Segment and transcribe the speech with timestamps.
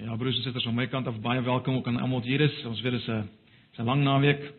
[0.00, 2.40] Ja, broers en susters, van my kant af baie welkom ook aan almal wat hier
[2.40, 2.54] is.
[2.64, 3.28] Ons weet dit is 'n
[3.78, 4.52] 'n lang naweek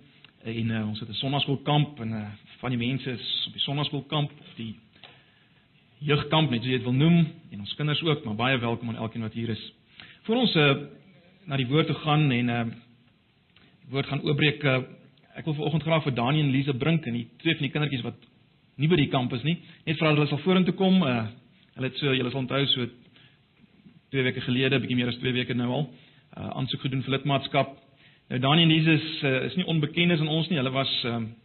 [0.43, 2.27] en uh, ons het 'n sonnaskoolkamp en uh,
[2.59, 4.75] van die mense is op die sonnaskoolkamp of die
[5.97, 8.95] jeugkamp, net soos jy dit wil noem, en ons kinders ook, maar baie welkom aan
[8.95, 9.73] elkeen wat hier is.
[10.21, 10.75] Voor ons uh,
[11.45, 12.63] na die woord toe gaan en uh,
[13.81, 14.81] die woord gaan oopbreek, uh,
[15.35, 18.03] ek wil vanoggend graag vir Daniel en Lise Brink en die twee van die kindertjies
[18.03, 18.17] wat
[18.75, 21.01] nie by die kamp is nie, net vra hulle sal vorentoe kom.
[21.01, 21.27] Uh,
[21.73, 22.85] hulle het so, julle sal onthou so
[24.11, 25.85] twee weke gelede, bietjie meer as 2 weke nou al,
[26.37, 27.77] uh aansoek gedoen vir lidmaatskap.
[28.31, 30.59] Nou Daniel en Jesus uh, is nie onbekendes aan ons nie.
[30.59, 31.37] Hulle was ehm uh,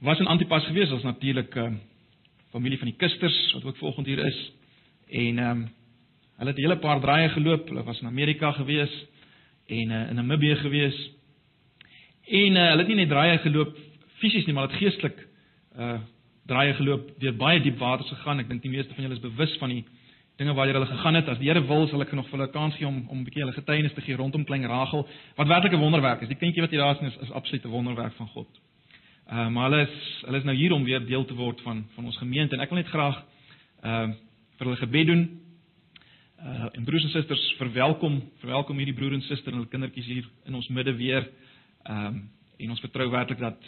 [0.00, 1.74] was in Antipas gewees, as natuurlik uh
[2.54, 4.40] familie van die Kusters wat ook vanoggend hier is.
[5.10, 5.68] En ehm um,
[6.40, 7.68] hulle het 'n hele paar draaie geloop.
[7.68, 9.06] Hulle was in Amerika gewees
[9.66, 11.10] en uh, in Namibië gewees.
[12.24, 13.76] En uh, hulle het nie net draaie geloop
[14.16, 15.26] fisies nie, maar het geestelik
[15.76, 16.00] uh
[16.46, 18.38] draaie geloop deur baie diep waters gegaan.
[18.38, 19.84] Ek dink die meeste van julle is bewus van die
[20.40, 21.28] dinge waar hulle gegaan het.
[21.28, 23.42] As die Here wil, sal ek nog vir hulle kans gee om om 'n bietjie
[23.42, 26.28] hulle getuienis te gee rondom klein Rachel, wat werklik 'n wonderwerk is.
[26.28, 28.48] Die kindjie wat hier daar is, is, is absoluut 'n wonderwerk van God.
[29.30, 32.04] Uh maar hulle is hulle is nou hier om weer deel te word van van
[32.04, 33.22] ons gemeente en ek wil net graag
[33.84, 34.08] uh
[34.56, 35.40] vir hulle gebed doen.
[36.38, 40.28] Uh en broers en susters, verwelkom, verwelkom hierdie broer en suster en hulle kindertjies hier
[40.46, 41.28] in ons midde weer.
[41.84, 43.58] Um en ons vertrou werklik dat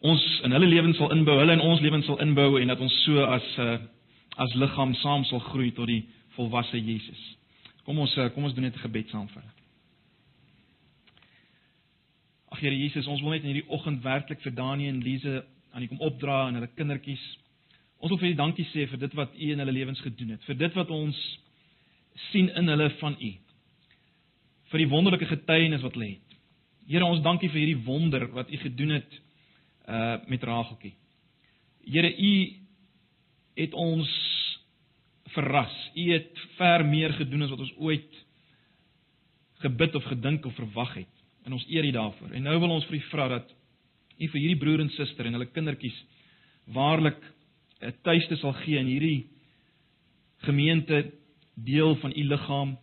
[0.00, 3.04] ons in hulle lewens sal inbou, hulle in ons lewens sal inbou en dat ons
[3.04, 3.78] so as 'n uh,
[4.36, 6.04] as liggaam saam sal groei tot die
[6.36, 7.20] volwasse Jesus.
[7.86, 9.54] Kom ons eh, kom ons doen net 'n gebed saam vir hulle.
[12.52, 15.82] Ag Here Jesus, ons wil net in hierdie oggend werklik vir Daniël en Lize aan
[15.82, 17.24] U kom opdra en hulle kindertjies.
[17.98, 20.44] Ons wil vir U dankie sê vir dit wat U in hulle lewens gedoen het,
[20.44, 21.16] vir dit wat ons
[22.30, 23.32] sien in hulle van U.
[24.70, 26.38] Vir die wonderlike getuienis wat hulle het.
[26.86, 29.18] Here, ons dankie vir hierdie wonder wat U gedoen het
[29.86, 30.94] uh met Rageltjie.
[31.86, 32.32] Here, U
[33.56, 34.10] het ons
[35.34, 35.74] verras.
[35.94, 38.24] U het ver meer gedoen as wat ons ooit
[39.64, 41.12] gebid of gedink of verwag het.
[41.44, 42.32] En ons eer U daarvoor.
[42.34, 43.52] En nou wil ons vir U vra dat
[44.16, 45.96] U vir hierdie broer en suster en hulle kindertjies
[46.72, 47.18] waarlik
[47.80, 49.26] 'n tuiste sal gee in hierdie
[50.48, 51.12] gemeente
[51.54, 52.78] deel van U liggaam.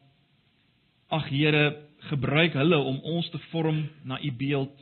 [1.10, 4.74] Ag Here, gebruik hulle om ons te vorm na U beeld.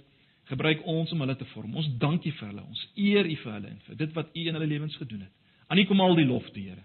[0.43, 1.75] Gebruik ons om hulle te vorm.
[1.75, 2.63] Ons dankie vir hulle.
[2.63, 5.40] Ons eer U vir hulle en vir dit wat U in hulle lewens gedoen het.
[5.71, 6.83] Aan U kom al die lof, die Here.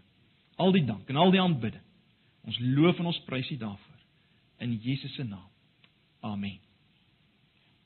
[0.62, 1.82] Al die dank en al die aanbidding.
[2.46, 3.94] Ons loof en ons prys U daarvoor
[4.62, 5.50] in Jesus se naam.
[6.24, 6.60] Amen.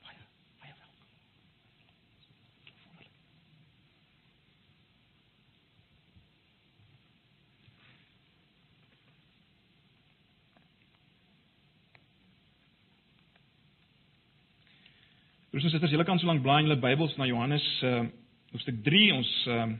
[0.04, 0.18] Baie
[0.60, 1.08] baie welkom.
[15.64, 18.04] Sê dit is julle kan so lank blaai in julle Bybels na Johannes uh
[18.52, 19.70] hoofstuk 3 ons uh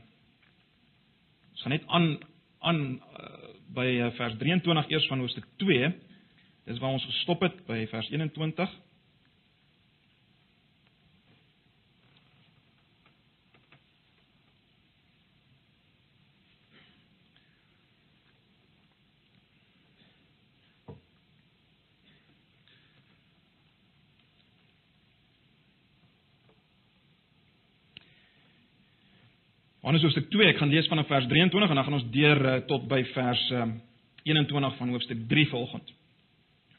[1.51, 2.07] Ons gaan net aan
[2.61, 3.27] aan uh,
[3.73, 5.91] by uh, vers 23 eers van hoofstuk 2.
[6.69, 8.75] Dis waar ons gestop het by vers 21.
[29.91, 32.51] Johannes hoofstuk 2, ek gaan lees vanaf vers 23 en dan gaan ons deur uh,
[32.63, 33.73] tot by vers uh, ehm,
[34.23, 35.91] 21 van hoofstuk 3 volgend.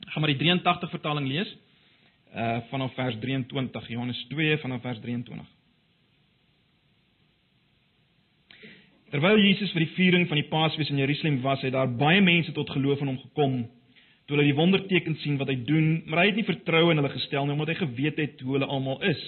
[0.06, 1.50] Ek gaan maar die 83 vertaling lees
[2.32, 5.44] uh vanaf vers 23, Johannes 2 vanaf vers 23.
[9.12, 12.56] Terwyl Jesus vir die viering van die Paasfees in Jerusalem was, het daar baie mense
[12.56, 13.60] tot geloof in hom gekom
[14.24, 17.12] toe hulle die wonderteken sien wat hy doen, maar hy het nie vertroue in hulle
[17.12, 19.20] gestel nie omdat hy geweet het hoe hulle almal is.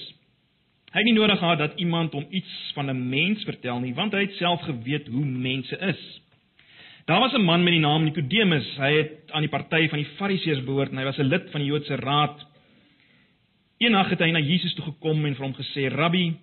[0.95, 4.13] Hy het nie nodig gehad dat iemand hom iets van 'n mens vertel nie, want
[4.13, 6.21] hy het self geweet hoe mense is.
[7.05, 8.77] Daar was 'n man met die naam Nikodemus.
[8.77, 11.61] Hy het aan die party van die Fariseërs behoort en hy was 'n lid van
[11.61, 12.47] die Joodse raad.
[13.79, 16.35] Eendag het hy na Jesus toe gekom en vir hom gesê: "Rabbi,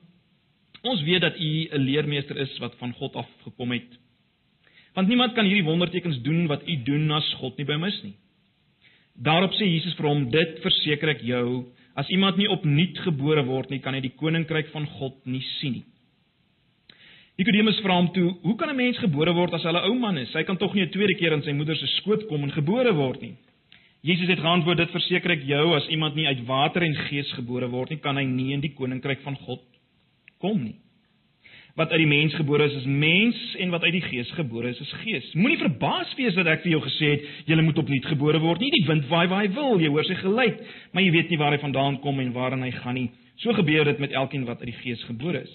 [0.84, 4.00] ons weet dat u 'n leermeester is wat van God af gekom het.
[4.94, 8.16] Want niemand kan hierdie wondertekens doen wat u doen as God nie bemis nie."
[9.16, 11.66] Daarop sê Jesus vir hom: "Dit verseker ek jou,
[11.96, 15.80] As iemand nie opnuut gebore word nie, kan hy die koninkryk van God nie sien
[15.80, 15.86] nie.
[17.40, 20.18] Nikodemus vra hom toe: "Hoe kan 'n mens gebore word as hy 'n ou man
[20.18, 20.34] is?
[20.34, 22.94] Hy kan tog nie 'n tweede keer in sy moeder se skoot kom en gebore
[22.94, 23.36] word nie."
[24.04, 27.70] Jesus het geantwoord: "Dit verseker ek jou, as iemand nie uit water en gees gebore
[27.70, 29.62] word nie, kan hy nie in die koninkryk van God
[30.40, 30.76] kom nie."
[31.80, 34.80] Wat uit die mens gebore is, is mens en wat uit die gees gebore is,
[34.84, 35.28] is gees.
[35.40, 38.72] Moenie verbaas wees dat ek vir jou gesê het jy moet opnuut gebore word nie.
[38.76, 40.60] Die wind waai waar hy wil, jy hoor sy geluid,
[40.92, 43.08] maar jy weet nie waar hy vandaan kom en waarheen hy gaan nie.
[43.40, 45.54] So gebeur dit met elkeen wat uit die gees gebore is.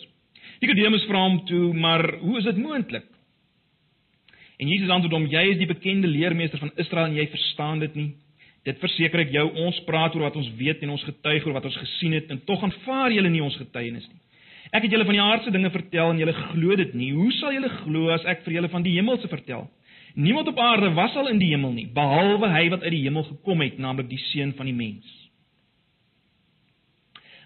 [0.63, 3.05] Nikodemus vra hom toe, maar hoe is dit moontlik?
[4.57, 7.95] En Jesus antwoord hom: "Jy is die bekende leermeester van Israel en jy verstaan dit
[7.95, 8.15] nie.
[8.65, 11.65] Dit verseker ek jou, ons praat oor wat ons weet en ons getuig oor wat
[11.65, 14.21] ons gesien het en tog aanvaar julle nie ons getuienis nie.
[14.73, 17.13] Ek het julle van die aardse dinge vertel en julle glo dit nie.
[17.15, 19.69] Hoe sal julle glo as ek vir julle van die hemelse vertel?
[20.17, 23.27] Niemand op aarde was al in die hemel nie, behalwe hy wat uit die hemel
[23.29, 25.13] gekom het, naamlik die seun van die mens."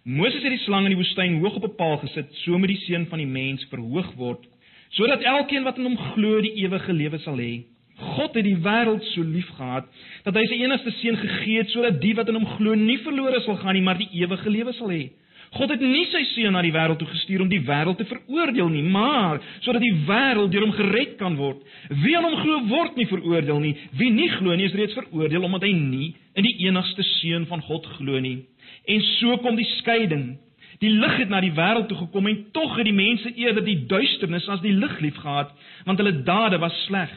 [0.04, 2.84] Moses het die slang in die woestyn hoog op 'n paal gesit, so moet die
[2.86, 4.46] seun van die mens verhoog word
[4.90, 7.62] sodat elkeen wat in hom glo die ewige lewe sal hê.
[8.00, 9.86] God het die wêreld so lief gehad
[10.24, 13.42] dat hy sy enigste seun gegee het sodat die wat in hom glo nie verlore
[13.44, 15.10] sal gaan nie, maar die ewige lewe sal hê.
[15.50, 18.68] God het nie sy seun na die wêreld toe gestuur om die wêreld te veroordeel
[18.70, 21.64] nie, maar sodat die wêreld deur hom gered kan word.
[22.04, 23.72] Wie aan hom glo word nie veroordeel nie.
[23.98, 27.64] Wie nie glo nie is reeds veroordeel omdat hy nie in die enigste seun van
[27.66, 28.44] God glo nie.
[28.86, 30.38] En so kom die skeiding.
[30.80, 33.80] Die lig het na die wêreld toe gekom en tog het die mense eerder die
[33.90, 35.50] duisternis as die lig liefgehad,
[35.84, 37.10] want hulle dade was sleg.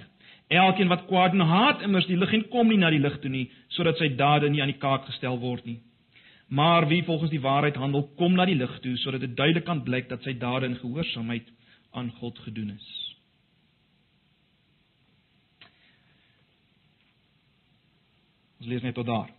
[0.50, 3.32] Elkeen wat kwaad en haat immers die lig en kom nie na die lig toe
[3.32, 3.46] nie,
[3.78, 5.80] sodat sy dade nie aan die kaak gestel word nie.
[6.48, 9.84] Maar wie volgens die waarheid handel, kom na die lig toe sodat dit duidelik kan
[9.84, 11.50] blyk dat sy dade in gehoorsaamheid
[11.92, 12.90] aan God gedoen is.
[18.60, 19.32] Ons lees net tot daar.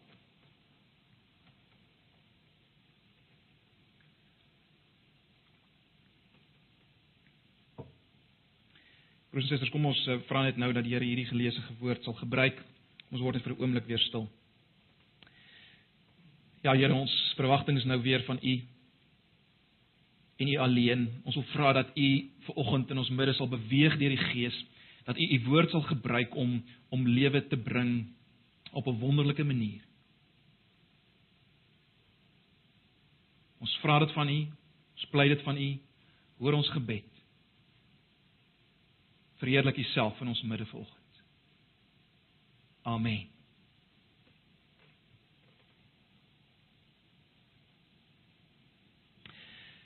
[9.35, 12.05] Broers en susters, kom ons uh, vra net nou dat die Here hierdie geleesde woord
[12.07, 12.61] sal gebruik.
[13.11, 14.29] Ons word net vir 'n oomblik weer stil.
[16.65, 18.55] Ja, Here, ons verwagting is nou weer van U
[20.37, 21.07] en U alleen.
[21.29, 22.09] Ons wil vra dat U
[22.47, 24.57] ver oggend in ons midde sal beweeg deur die Gees,
[25.05, 26.57] dat U U woord sal gebruik om
[26.89, 28.07] om lewe te bring
[28.73, 29.83] op 'n wonderlike manier.
[33.61, 34.41] Ons vra dit van U,
[34.95, 35.79] ons pleit dit van U.
[36.39, 37.15] Hoor ons gebed
[39.45, 41.23] verheerlik Uself in ons midde vanoggend.
[42.83, 43.34] Amen.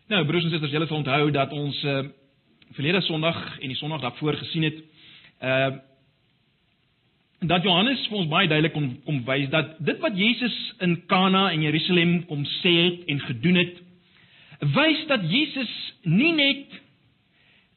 [0.08, 2.00] Nou, broers en susters, julle sal onthou dat ons uh
[2.76, 4.78] verlede Sondag en die Sondag daarvoor gesien het
[5.44, 5.74] uh
[7.44, 11.50] dat Johannes vir ons baie duidelik kom kom wys dat dit wat Jesus in Kana
[11.52, 13.74] en Jerusalem kom sê het en gedoen het,
[14.78, 16.78] wys dat Jesus nie net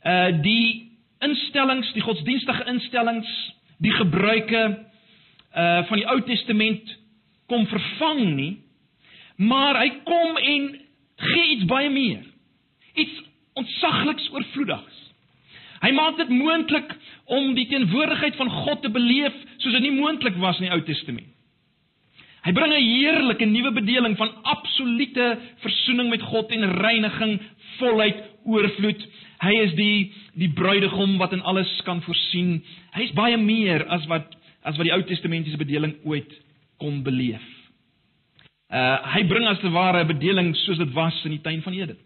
[0.08, 0.88] uh die
[1.28, 3.34] instellings, die godsdienstige instellings,
[3.84, 6.96] die gebruike uh van die Ou Testament
[7.52, 8.54] kom vervang nie,
[9.36, 10.72] maar hy kom en
[11.22, 12.24] gee iets baie meer.
[12.94, 13.22] Iets
[13.60, 14.98] ontsagliks oorvloedigs.
[15.82, 16.92] Hy maak dit moontlik
[17.34, 20.82] om die teenwoordigheid van God te beleef soos dit nie moontlik was in die Ou
[20.86, 21.30] Testament.
[22.42, 27.40] Hy bring 'n heerlike nuwe bedeling van absolute versoening met God en reiniging,
[27.78, 29.02] volheid, oorvloed.
[29.42, 32.64] Hy is die die bruidegom wat in alles kan voorsien.
[32.94, 36.34] Hy is baie meer as wat as wat die Ou Testamentiese bedeling ooit
[36.78, 37.61] kon beleef.
[38.72, 41.74] Uh hy bring as te ware 'n bedeling soos dit was in die tuin van
[41.74, 41.98] Eden.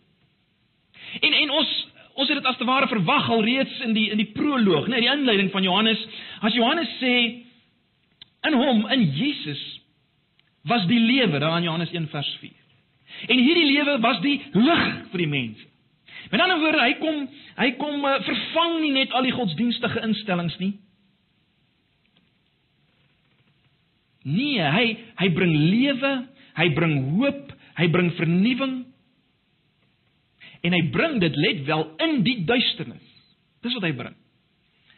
[1.21, 4.17] En en ons ons het dit as te ware verwag al reeds in die in
[4.17, 6.07] die proloog, nee, die inleiding van Johannes.
[6.41, 7.43] As Johannes sê
[8.47, 9.81] in hom, in Jesus
[10.63, 12.51] was die lewe daar in Johannes 1 vers 4.
[13.27, 15.67] En hierdie lewe was die lig vir die mense.
[16.31, 20.57] Met ander woorde, hy kom hy kom uh, vervang nie net al die godsdienstige instellings
[20.59, 20.73] nie.
[24.25, 24.85] Nee, hy
[25.21, 26.13] hy bring lewe,
[26.55, 28.75] hy bring hoop, hy bring vernuwing.
[30.65, 33.03] En hy bring dit let wel in die duisternis.
[33.61, 34.15] Dis wat hy bring.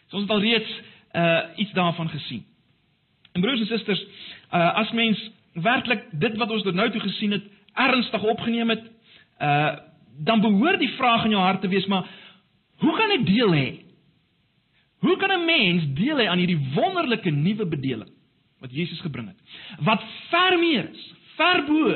[0.07, 0.77] So ons het al reeds
[1.17, 2.43] uh iets daarvan gesien.
[3.33, 4.03] En broers en susters,
[4.51, 5.19] uh as mens
[5.53, 8.85] werklik dit wat ons tot nou toe gesien het ernstig opgeneem het,
[9.41, 9.75] uh
[10.17, 12.07] dan behoort die vraag in jou hart te wees, maar
[12.81, 13.67] hoe kan ek deel hê?
[15.05, 18.09] Hoe kan 'n mens deel hê aan hierdie wonderlike nuwe bedeling
[18.59, 19.37] wat Jesus gebring het?
[19.79, 21.95] Wat ver meer is, ver bo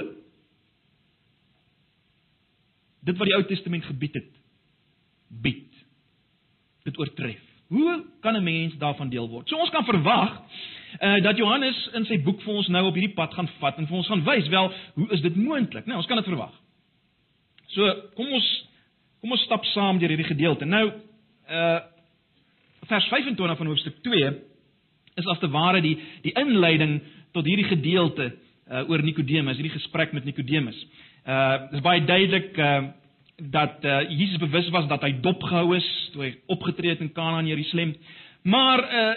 [3.01, 4.33] dit wat die Ou Testament gebied het,
[5.41, 5.79] bied.
[6.85, 7.41] Dit oortref.
[7.71, 9.49] Hoe kan 'n mens daarvan deel word?
[9.49, 10.41] So ons kan verwag
[11.01, 13.87] uh dat Johannes in sy boek vir ons nou op hierdie pad gaan vat en
[13.87, 15.85] vir ons gaan wys wel hoe is dit moontlik?
[15.85, 16.51] Nou, ons kan dit verwag.
[17.67, 18.67] So, kom ons
[19.21, 20.65] kom ons stap saam deur hierdie gedeelte.
[20.65, 20.91] Nou
[21.49, 21.79] uh
[22.81, 24.41] vers 25 van hoofstuk 2
[25.15, 28.31] is as te ware die die inleiding tot hierdie gedeelte
[28.71, 30.77] uh oor Nikodemus, hierdie gesprek met Nikodemus.
[31.27, 32.81] Uh dis baie duidelik uh
[33.51, 37.39] dat uh Jesus bewus was dat hy dopgehou is toe hy opgetree het in Kana
[37.39, 37.95] in Jerusalem.
[38.43, 39.13] Maar uh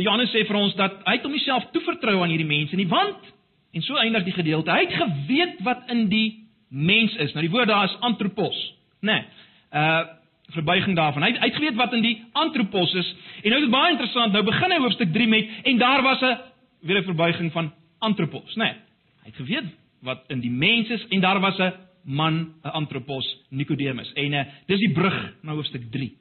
[0.00, 3.32] Johannes sê vir ons dat hy hom homself toevertrou aan hierdie mense nie want
[3.74, 4.70] en so eindig die gedeelte.
[4.70, 7.34] Hy het geweet wat in die mens is.
[7.34, 8.56] Nou die woord daar is anthropos,
[9.00, 9.20] né?
[9.20, 9.24] Nee.
[9.72, 10.20] Uh
[10.54, 11.24] verbuiging daarvan.
[11.24, 13.08] Hy hy het geweet wat in die antropos is
[13.42, 14.32] en nou is dit baie interessant.
[14.32, 16.36] Nou begin hy hoofstuk 3 met en daar was 'n
[16.84, 17.72] weer 'n verbuiging van
[18.04, 18.68] antropos, né?
[18.68, 18.80] Nee,
[19.24, 19.72] hy het geweet
[20.04, 21.72] wat in die mens is en daar was 'n
[22.04, 24.12] man, 'n antropos, Nikodemus.
[24.12, 26.12] En uh, dis die brug na hoofstuk 3.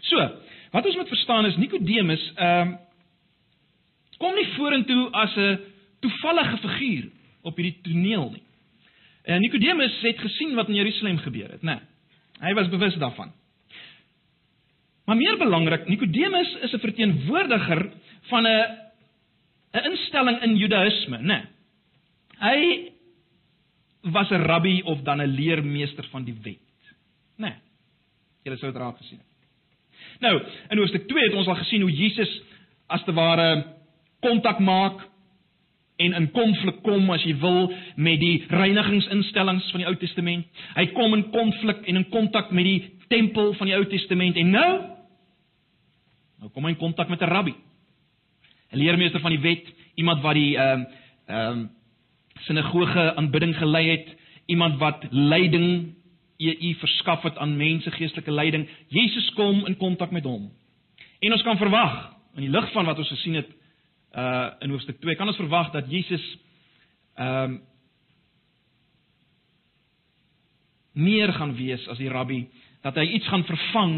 [0.00, 0.16] So,
[0.70, 2.76] wat ons moet verstaan is Nikodemus ehm uh,
[4.20, 5.58] kom nie vorentoe as 'n
[6.00, 7.10] toevallige figuur
[7.42, 8.42] op hierdie toneel nie.
[9.22, 11.74] En uh, Nikodemus het gesien wat in Jerusalem gebeur het, né?
[11.74, 13.32] Nee, hy was bewus daarvan.
[15.04, 18.89] Maar meer belangrik, Nikodemus is 'n verteenwoordiger van 'n
[19.72, 21.22] 'n instelling in Judaïsme, né?
[21.22, 21.46] Nee.
[22.40, 22.90] Hy
[24.10, 26.58] was 'n rabbi of dan 'n leermeester van die wet.
[27.36, 27.48] Né?
[27.48, 27.54] Nee.
[28.42, 29.26] Julle sou dit raak gesien het.
[30.20, 32.42] Nou, in Hoofstuk 2 het ons al gesien hoe Jesus
[32.86, 33.66] as te ware
[34.20, 35.08] kontak maak
[35.96, 40.46] en in konflik kom as jy wil met die reinigingsinstellings van die Ou Testament.
[40.74, 44.50] Hy kom in konflik en in kontak met die tempel van die Ou Testament en
[44.50, 44.72] nou
[46.40, 47.54] nou kom hy in kontak met 'n rabbi.
[48.70, 50.86] 'n Leermeester van die wet, iemand wat die ehm uh,
[51.26, 51.70] ehm um,
[52.40, 55.94] sinagoge aanbidding gelei het, iemand wat leiding
[56.36, 58.68] EU verskaf het aan mense geestelike leiding.
[58.88, 60.52] Jesus kom in kontak met hom.
[61.18, 63.50] En ons kan verwag in die lig van wat ons gesien het
[64.16, 66.38] uh in hoofstuk 2 kan ons verwag dat Jesus
[67.14, 67.60] ehm um,
[70.92, 72.48] meer gaan wees as die rabbi,
[72.82, 73.94] dat hy iets gaan vervang,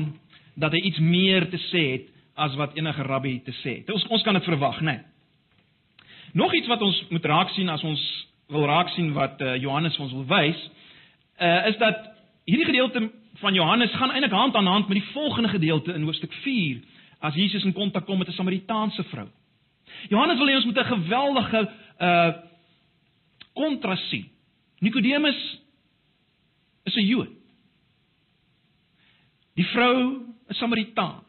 [0.54, 2.11] dat hy iets meer te sê het
[2.42, 3.90] as wat enige rabbi te sê het.
[3.94, 4.92] Ons ons kan dit verwag, né?
[4.92, 5.10] Nee.
[6.32, 8.02] Nog iets wat ons moet raak sien as ons
[8.52, 10.60] wil raak sien wat uh, Johannes ons wil wys,
[11.38, 12.08] uh, is dat
[12.48, 16.32] hierdie gedeelte van Johannes gaan eintlik hand aan hand met die volgende gedeelte in hoofstuk
[16.42, 16.80] 4
[17.22, 19.28] as Jesus in kontak kom met 'n Samaritaanse vrou.
[20.08, 21.70] Johannes wil hê ons moet 'n geweldige
[22.00, 22.32] uh
[23.52, 24.28] kontras sien.
[24.78, 25.60] Nikodemus
[26.84, 27.28] is 'n Jood.
[29.54, 31.22] Die vrou 'n Samaritaan.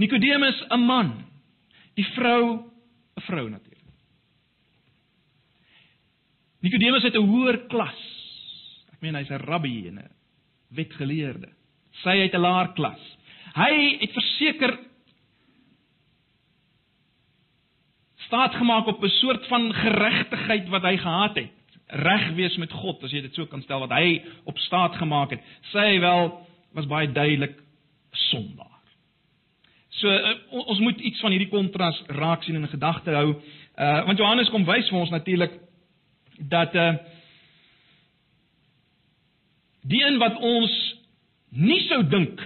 [0.00, 1.10] Nikodemus 'n man.
[1.94, 2.64] Die vrou
[3.16, 3.94] 'n vrou natuurlik.
[6.60, 8.00] Nikodemus het 'n hoër klas.
[8.92, 10.10] Ek meen hy's 'n rabbi en 'n
[10.68, 11.48] wetgeleerde.
[12.02, 13.00] Sy het 'n laer klas.
[13.54, 14.78] Hy het verseker
[18.30, 21.52] staat gemaak op 'n soort van geregtigheid wat hy gehad het.
[21.86, 25.30] Reg wees met God, as jy dit so kan stel wat hy op staat gemaak
[25.30, 25.40] het.
[25.60, 27.62] Sy wel was baie duidelik
[28.10, 28.69] sondaar.
[29.98, 33.34] So uh, ons moet iets van hierdie kontras raak sien in gedagte hou.
[33.74, 35.56] Uh want Johannes kom wys vir ons natuurlik
[36.38, 36.92] dat uh
[39.90, 40.72] die een wat ons
[41.50, 42.40] nie sou dink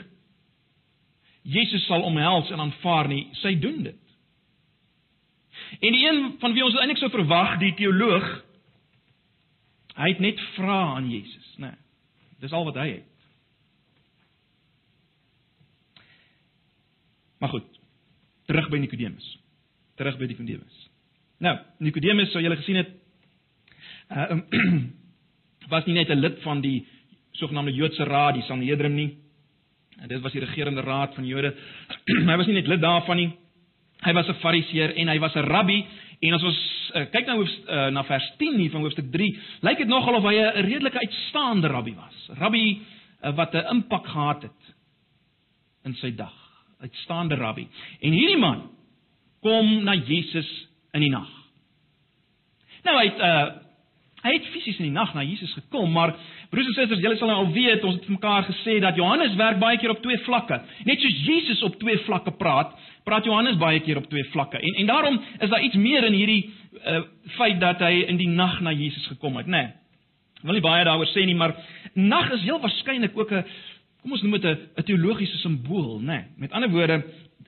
[1.44, 4.00] Jesus sal omhels en aanvaar nie, sy doen dit.
[5.80, 8.24] En die een van wie ons eintlik sou verwag, die teoloog,
[9.98, 11.74] hy het net vra aan Jesus, né?
[11.74, 11.82] Nee,
[12.40, 13.10] dis al wat hy het.
[17.44, 17.80] Maar goed.
[18.46, 19.38] Terug by Nikodemus.
[19.94, 20.76] Terug by Nikodemus.
[21.44, 22.92] Nou, Nikodemus, sou julle gesien het,
[24.08, 24.38] uh,
[25.74, 26.86] was nie net 'n lid van die
[27.36, 29.18] sogenaamde Joodse Raad, die Sanhedrin nie.
[30.00, 31.52] En dit was die regerende raad van Jode.
[32.30, 33.32] hy was nie net lid daarvan nie.
[34.00, 35.84] Hy was 'n Fariseer en hy was 'n rabbi
[36.20, 36.60] en as ons
[36.94, 39.28] uh, kyk nou uh, na vers 10 hier van hoofstuk 3,
[39.60, 42.30] lyk dit nogal of hy 'n redelike uitstaande rabbi was.
[42.40, 42.80] Rabbi
[43.20, 44.74] uh, wat 'n impak gehad het
[45.84, 46.43] in sy dag.
[46.84, 47.66] Uitstaande rabbi.
[48.00, 48.66] En hierdie man
[49.44, 50.50] kom na Jesus
[50.92, 51.30] in die nag.
[52.84, 53.64] Nou hy het uh,
[54.24, 56.14] Hy het fisies in die nag na Jesus gekom, maar
[56.48, 59.58] broers en susters, julle sal nou al weet, ons het mekaar gesê dat Johannes werk
[59.60, 60.62] baie keer op twee vlakke.
[60.88, 62.72] Net soos Jesus op twee vlakke praat,
[63.04, 64.56] praat Johannes baie keer op twee vlakke.
[64.56, 67.02] En en daarom is daar iets meer in hierdie uh,
[67.36, 69.60] feit dat hy in die nag na Jesus gekom het, né?
[69.66, 69.72] Nee.
[70.44, 71.54] Wil nie baie daaroor sê nie, maar
[71.92, 73.44] nag is heel waarskynlik ook 'n
[74.04, 76.04] kom ons noem dit 'n teologiese simbool, né?
[76.12, 76.25] Nee.
[76.37, 77.04] Met ander woorde,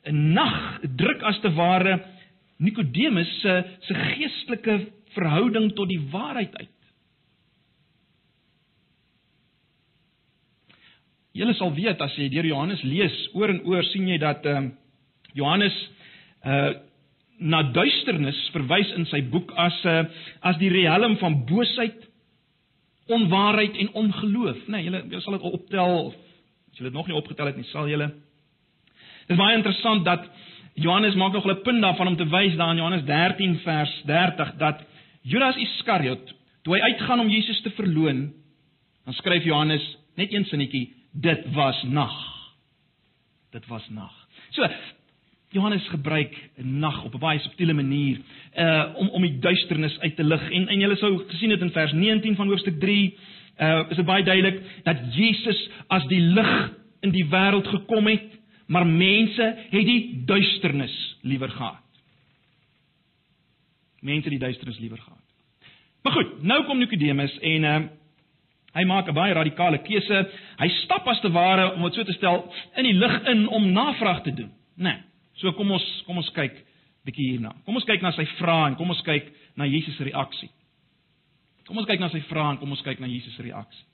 [0.08, 2.02] 'n nag druk as te ware
[2.58, 6.72] Nikodemus se se geestelike verhouding tot die waarheid uit.
[11.32, 14.64] Julle sal weet as jy deur Johannes lees, oor en oor sien jy dat ehm
[14.64, 14.70] uh,
[15.34, 15.90] Johannes
[16.44, 16.72] uh
[17.38, 20.04] na duisternis verwys in sy boek as 'n uh,
[20.40, 22.08] as die riem van boosheid,
[23.08, 24.76] onwaarheid en ongeloof, né?
[24.76, 26.14] Nee, julle julle sal dit optel of
[26.76, 28.10] as julle dit nog nie opgetel het nie, sal julle
[29.26, 30.26] Dit is baie interessant dat
[30.78, 34.54] Johannes maak nog 'n punt daarvan om te wys daar in Johannes 13 vers 30
[34.56, 34.84] dat
[35.22, 38.32] Judas Iskariot, toe hy uitgaan om Jesus te verloon,
[39.04, 42.14] dan skryf Johannes net een sinnetjie, dit was nag.
[43.50, 44.12] Dit was nag.
[44.50, 44.68] So
[45.50, 48.18] Johannes gebruik nag op 'n baie subtiele manier
[48.56, 51.70] uh om om die duisternis uit te lig en en julle sou gesien het in
[51.70, 53.18] vers 19 van hoofstuk 3
[53.60, 56.52] uh is dit baie duidelik dat Jesus as die lig
[57.00, 58.32] in die wêreld gekom het,
[58.66, 61.82] maar mense het die duisternis liewer gehad.
[64.00, 65.22] Mense die duisternis liewer gehad.
[66.02, 67.78] Maar goed, nou kom Nikodemus en uh,
[68.76, 70.28] hy maak 'n baie radikale keuse.
[70.58, 73.72] Hy stap as te ware om dit so te stel in die lig in om
[73.72, 74.92] navraag te doen, né?
[74.92, 75.02] Nee,
[75.34, 76.64] so kom ons kom ons kyk
[77.04, 77.54] bietjie hierna.
[77.64, 80.50] Kom ons kyk na sy vrae en kom ons kyk na Jesus se reaksie.
[81.66, 83.84] Kom ons kyk na sy vrae en kom ons kyk na Jesus se reaksie.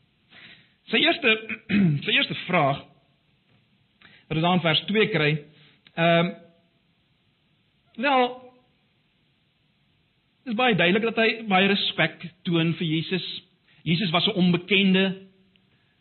[0.93, 1.35] Sy eerste
[2.05, 2.85] sy eerste vraag
[4.29, 5.33] wat ons aan vers 2 kry.
[5.97, 6.33] Ehm um,
[8.03, 8.23] wel
[10.43, 13.27] Dit is baie duidelik dat hy baie respek toon vir Jesus.
[13.87, 15.05] Jesus was 'n onbekende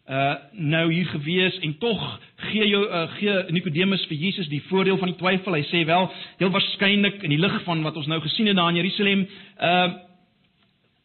[0.10, 4.98] uh nou hier gewees en tog gee jou uh, gee Nikodemus vir Jesus die voordeel
[4.98, 5.54] van die twyfel.
[5.54, 8.70] Hy sê wel, heel waarskynlik in die lig van wat ons nou gesien het daar
[8.70, 9.28] in Jerusalem,
[9.62, 10.10] uh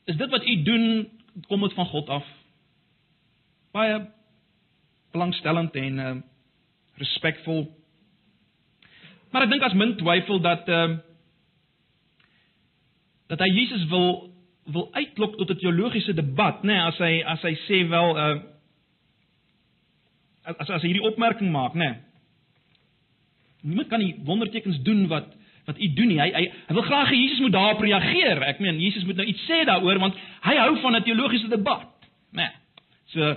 [0.06, 1.08] is dit wat u doen
[1.46, 2.26] kom dit van God af.
[3.72, 4.06] Baie
[5.10, 6.16] belangstellend en uh
[6.96, 7.66] respekvol.
[9.30, 10.96] Maar ek dink as min twyfel dat uh
[13.26, 14.32] dat hy Jesus wil
[14.64, 18.38] wil uitlok tot 'n teologiese debat, nê, nee, as hy as hy sê wel uh
[20.42, 21.90] as as hierdie opmerking maak, nê.
[21.90, 22.06] Nee,
[23.66, 25.34] niemand kan die wondertekens doen wat
[25.66, 26.20] wat u doen nie.
[26.20, 28.42] Hy hy hy wil graag hê Jesus moet daarop reageer.
[28.46, 30.14] Ek meen Jesus moet nou iets sê daaroor want
[30.46, 31.86] hy hou van 'n teologiese debat,
[32.32, 32.46] nê.
[32.46, 32.50] Nee,
[33.14, 33.36] so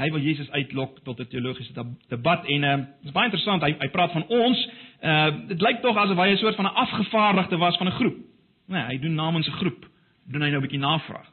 [0.00, 1.72] hy wil Jesus uitlok tot 'n teologiese
[2.08, 3.62] debat en uh is baie interessant.
[3.62, 4.68] Hy hy praat van ons.
[5.02, 8.18] Uh dit lyk tog asof hy 'n soort van 'n afgevaardigde was van 'n groep.
[8.68, 9.86] Nee, hy doen namens 'n groep.
[10.26, 11.28] Doen hy nou 'n bietjie navraag.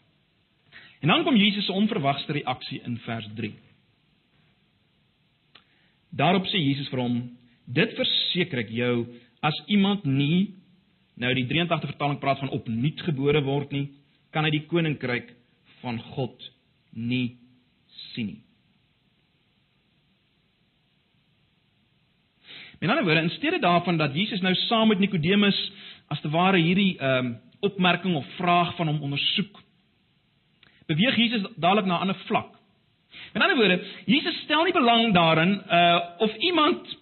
[1.02, 3.54] En dan kom Jesus se onverwagte reaksie in vers 3.
[6.10, 9.08] Daarop sê Jesus vir hom: "Dit verseker ek jou,
[9.42, 10.54] as iemand nie
[11.18, 13.88] nou die 83 vertaling praat van opnuut gebore word nie,
[14.32, 15.34] kan hy die koninkryk
[15.82, 16.52] van God
[16.94, 17.38] nie
[18.14, 18.48] sien nie."
[22.80, 25.72] Met ander woorde, in steede daarvan dat Jesus nou saam met Nikodemus
[26.08, 29.56] as te ware hierdie ehm um, opmerking of vraag van hom ondersoek,
[30.86, 32.54] beweeg Jesus dadelik na 'n ander vlak.
[33.34, 36.98] Met ander woorde, Jesus stel nie belang daarin uh of iemand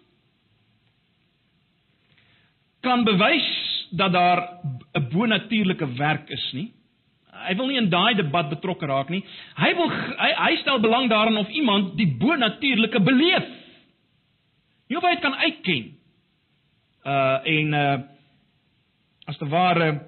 [2.86, 3.50] kan bewys
[3.90, 4.40] dat daar
[4.94, 6.72] 'n bonatuurlike werk is nie.
[7.48, 9.24] Hy wil nie in daai debat betrokke raak nie.
[9.58, 13.46] Hy wil hy, hy stel belang daarin of iemand die bonatuurlike beleef.
[14.88, 15.84] Nie of hy dit kan uitken.
[17.06, 18.00] Uh en uh
[19.26, 20.02] as te ware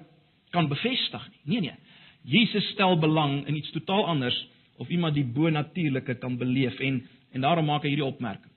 [0.50, 1.60] kan bevestig nie.
[1.60, 1.76] Nee nee.
[2.22, 7.40] Jesus stel belang in iets totaal anders of iemand die bonatuurlike kan beleef en en
[7.40, 8.52] daarom maak hy hierdie opmerking.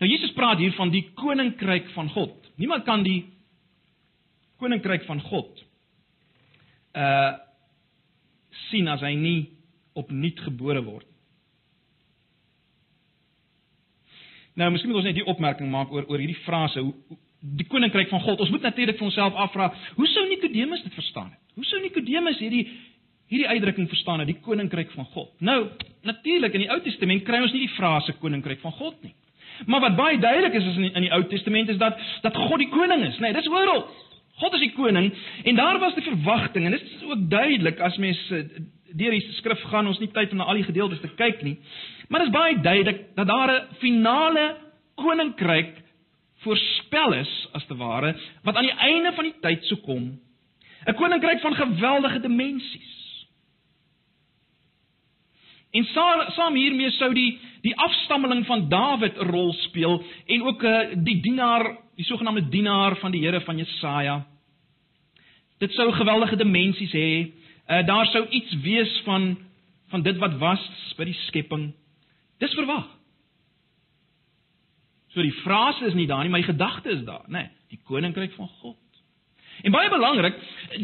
[0.00, 2.34] Nou Jesus praat hier van die koninkryk van God.
[2.60, 3.24] Niemand kan die
[4.60, 5.64] koninkryk van God
[6.96, 7.34] uh
[8.70, 9.40] sien as hy nie
[9.94, 11.06] opnuut gebore word.
[14.56, 17.18] Nou, miskien moet ons net die opmerking maak oor oor hierdie frase, hoe
[17.60, 18.40] die koninkryk van God.
[18.40, 21.42] Ons moet natuurlik vir onsself afvra, hoe sou Nikodemus dit verstaan het?
[21.54, 22.64] Hoe sou Nikodemus hierdie
[23.26, 25.32] hierdie uitdrukking verstaan het, die koninkryk van God?
[25.44, 25.58] Nou,
[26.06, 29.12] natuurlik in die Ou Testament kry ons nie die frase koninkryk van God nie.
[29.66, 32.36] Maar wat baie duidelik is is in die, in die Ou Testament is dat dat
[32.36, 33.30] God die koning is, nê?
[33.30, 33.86] Nee, dis oral.
[34.36, 35.12] God is die koning
[35.44, 38.44] en daar was die verwagting en dit is ook duidelik as mens eh,
[38.92, 41.56] deur die skrif gaan ons nie tyd om na al die gedeeltes te kyk nie.
[42.08, 44.56] Maar dit is baie duidelik dat daar 'n finale
[44.94, 45.74] koninkryk
[46.44, 50.18] voorspel is as te ware wat aan die einde van die tyd sou kom.
[50.86, 52.95] 'n Koninkryk van geweldige dimensies.
[55.70, 60.78] En saam, hiermee sou die die afstammeling van Dawid 'n rol speel en ook uh,
[60.94, 64.26] die dienaar, die sogenaamde dienaar van die Here van Jesaja.
[65.58, 67.32] Dit sou geweldige dimensies hê.
[67.66, 69.36] Uh, daar sou iets wees van
[69.88, 71.74] van dit wat was by die skepping.
[72.38, 72.86] Dis verwag.
[75.14, 77.80] So die frase is nie daar nie, maar die gedagte is daar, nê, nee, die
[77.88, 78.82] koninkryk van God.
[79.62, 80.36] En baie belangrik,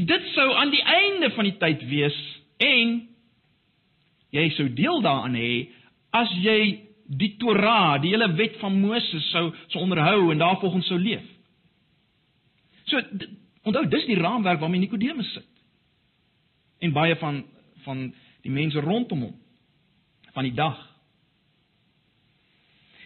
[0.09, 2.16] dit sou aan die einde van die tyd wees
[2.57, 2.95] en
[4.33, 5.53] jy sou deel daaraan hê
[6.16, 10.99] as jy die Torah, die hele wet van Moses sou sou onderhou en daarvolgens sou
[11.01, 11.25] leef.
[12.88, 13.01] So
[13.68, 15.49] onthou dis die raamwerk waarmee Nikodemus sit.
[16.81, 17.45] En baie van
[17.85, 18.09] van
[18.42, 19.37] die mense rondom hom
[20.33, 20.79] van die dag.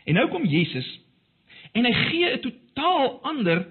[0.07, 0.87] En nou kom Jesus
[1.73, 3.67] en hy gee 'n totaal ander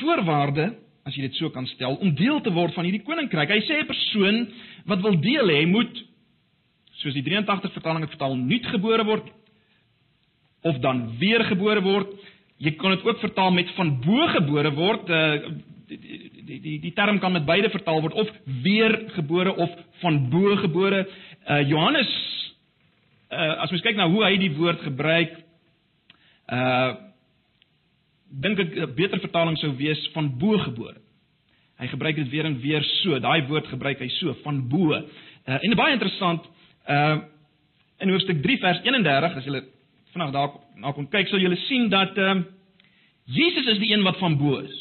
[0.00, 3.50] voorwaarde as jy dit so kan stel om deel te word van hierdie koninkryk.
[3.50, 4.48] Hy sê 'n persoon
[4.86, 6.04] wat wil deel hê, moet
[7.02, 9.30] soos die 83 vertaling het vertaal, nuut gebore word
[10.66, 12.12] of dan weergebore word.
[12.58, 15.10] Jy kan dit ook vertaal met van bo gebore word.
[15.10, 15.54] Uh
[15.86, 15.98] die
[16.42, 18.30] die die die term kan met beide vertaal word of
[18.64, 19.70] weergebore of
[20.02, 21.04] van bo gebore.
[21.46, 22.10] Uh Johannes
[23.30, 25.36] uh, as mens kyk na hoe hy die woord gebruik,
[26.52, 26.94] uh
[28.26, 30.98] dink ek 'n beter vertaling sou wees van bo gebore.
[31.78, 33.18] Hy gebruik dit weer en weer so.
[33.20, 34.96] Daai woord gebruik hy so van bo.
[35.46, 36.42] Uh, en baie interessant,
[36.88, 37.16] uh
[37.98, 39.62] in hoofstuk 3 vers 31 as jy
[40.12, 42.52] vanaand daar na kom kyk, sal jy sien dat ehm uh,
[43.26, 44.74] Jesus is die een wat van bo is.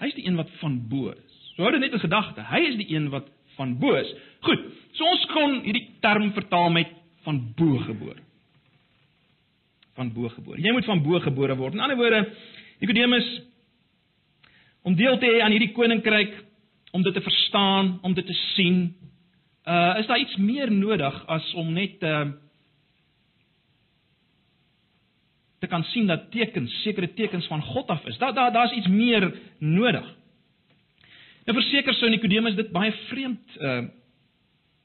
[0.00, 1.34] Hy is die een wat van bo is.
[1.54, 2.42] So hou dit net in gedagte.
[2.42, 4.08] Hy is die een wat van bo is.
[4.42, 4.64] Goed.
[4.98, 6.90] So ons kon hierdie term vertaal met
[7.22, 8.18] van bo gebore.
[9.94, 10.58] Van bo gebore.
[10.62, 11.78] Jy moet van bo gebore word.
[11.78, 12.24] In ander woorde,
[12.82, 13.28] Nikodemus
[14.86, 16.34] om deel te hê aan hierdie koninkryk,
[16.94, 18.84] om dit te verstaan, om dit te sien,
[19.66, 22.26] uh is daar iets meer nodig as om net uh
[25.58, 28.18] te kan sien dat tekens, sekere tekens van God af is.
[28.18, 30.14] Daar daar daar's iets meer nodig.
[31.44, 33.82] Nou verseker sou Nikodemus dit baie vreemd uh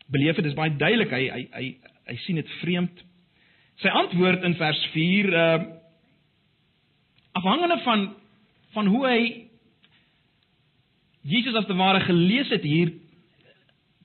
[0.08, 0.44] beleef het.
[0.44, 1.68] Dit is baie duidelik hy hy hy
[2.06, 3.04] hy sien dit vreemd.
[3.82, 5.62] Sy antwoord in vers 4 uh
[7.32, 8.10] afhangende van
[8.74, 9.22] van hoe hy
[11.22, 12.92] Jesus as te ware gelees het hier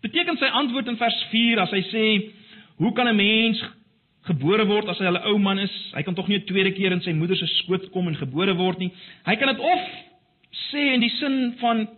[0.06, 2.04] beteken sy antwoord in vers 4 as hy sê
[2.80, 3.62] hoe kan 'n mens
[4.28, 6.92] gebore word as hy 'n ou man is hy kan tog nie 'n tweede keer
[6.92, 8.92] in sy moeder se skoot kom en gebore word nie
[9.26, 9.82] hy kan dit of
[10.70, 11.88] sê in die sin van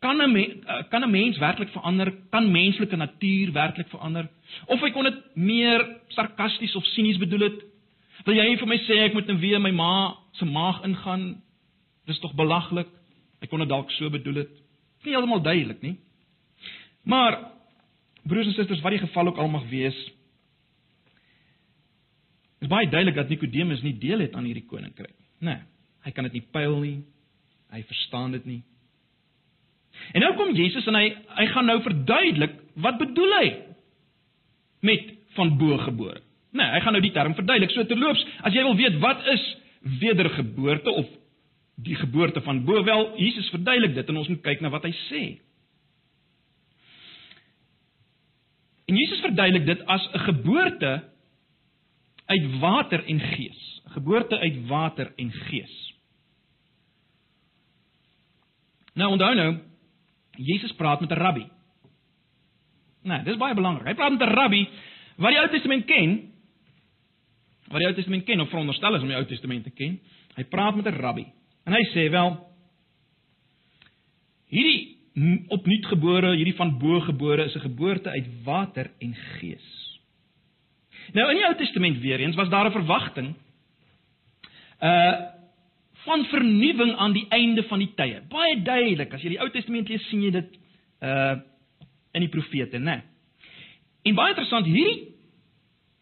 [0.00, 4.28] kan 'n kan 'n mens werklik verander kan menslike natuur werklik verander
[4.66, 7.76] of hy kon dit meer sarkasties of sinies bedoel het
[8.26, 11.36] Wil jy vir my sê ek moet nou weer my ma se maag ingaan?
[12.10, 12.88] Dis tog belaglik.
[13.42, 14.54] Ek kon dit dalk so bedoel het.
[15.04, 15.94] Nie heeltemal duidelik nie.
[17.06, 17.38] Maar
[18.26, 19.96] broers en susters, wat die geval ook al mag wees,
[22.58, 25.28] is baie duidelik dat Nikodemus nie deel het aan hierdie koninkryk nie.
[25.46, 25.60] Nee,
[26.06, 26.96] hy kan dit nie pyl nie.
[27.70, 28.62] Hy verstaan dit nie.
[30.16, 31.06] En nou kom Jesus en hy
[31.38, 33.46] hy gaan nou verduidelik wat bedoel hy
[34.86, 36.22] met van bo gebore.
[36.56, 37.74] Nee, hy gaan nou die term verduidelik.
[37.74, 39.44] So terloops, as jy wil weet wat is
[40.00, 41.08] wedergeboorte of
[41.86, 44.94] die geboorte van bo wel, Jesus verduidelik dit en ons moet kyk na wat hy
[45.06, 45.22] sê.
[48.86, 51.10] En Jesus verduidelik dit as 'n geboorte
[52.26, 53.82] uit water en gees.
[53.84, 55.94] 'n Geboorte uit water en gees.
[58.94, 59.58] Nou onthou nou,
[60.36, 61.46] Jesus praat met 'n rabbi.
[63.02, 63.86] Nee, dis baie belangrik.
[63.86, 64.68] Hy praat met 'n rabbi
[65.16, 66.32] wat die Ou Testament ken
[67.66, 70.00] wat die Ou Testament ken of veronderstel is om die Ou Testament te ken.
[70.34, 71.26] Hy praat met 'n rabbi
[71.64, 72.36] en hy sê wel
[74.48, 74.95] hierdie
[75.48, 79.68] opnuutgebore, hierdie van bo gebore is 'n geboorte uit water en gees.
[81.12, 83.34] Nou in die Ou Testament weer eens was daar 'n verwagting
[84.80, 85.34] uh
[86.06, 88.20] van vernuwing aan die einde van die tye.
[88.28, 90.58] Baie duidelik, as jy die Ou Testament lees, sien jy dit
[91.02, 91.36] uh
[92.12, 93.02] in die profete, né?
[94.02, 95.14] En baie interessant, hierdie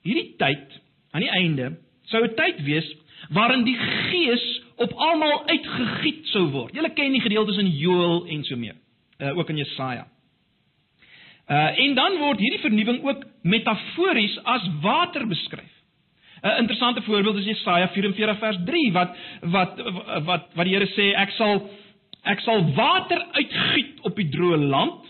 [0.02, 2.96] hierdie tyd aan die einde sou 'n tyd wees
[3.30, 6.74] waarin die Gees op almal uitgegiet sou word.
[6.74, 8.76] Julle ken die gedeeltes in Joël en so meer.
[9.24, 10.06] Uh ook in Jesaja.
[11.48, 15.72] Uh en dan word hierdie vernuwing ook metafories as water beskryf.
[16.42, 19.80] 'n uh, Interessante voorbeeld is Jesaja 44 vers 3 wat wat
[20.24, 21.70] wat wat die Here sê ek sal
[22.22, 25.08] ek sal water uitgiet op die droë land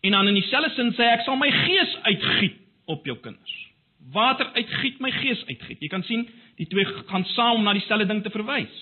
[0.00, 3.70] en dan in dieselfde sin sê ek sal my gees uitgiet op jou kinders
[4.12, 5.80] water uitgiet, my gees uitgiet.
[5.82, 6.26] Jy kan sien,
[6.60, 8.76] die twee gaan saam na dieselfde ding te verwys.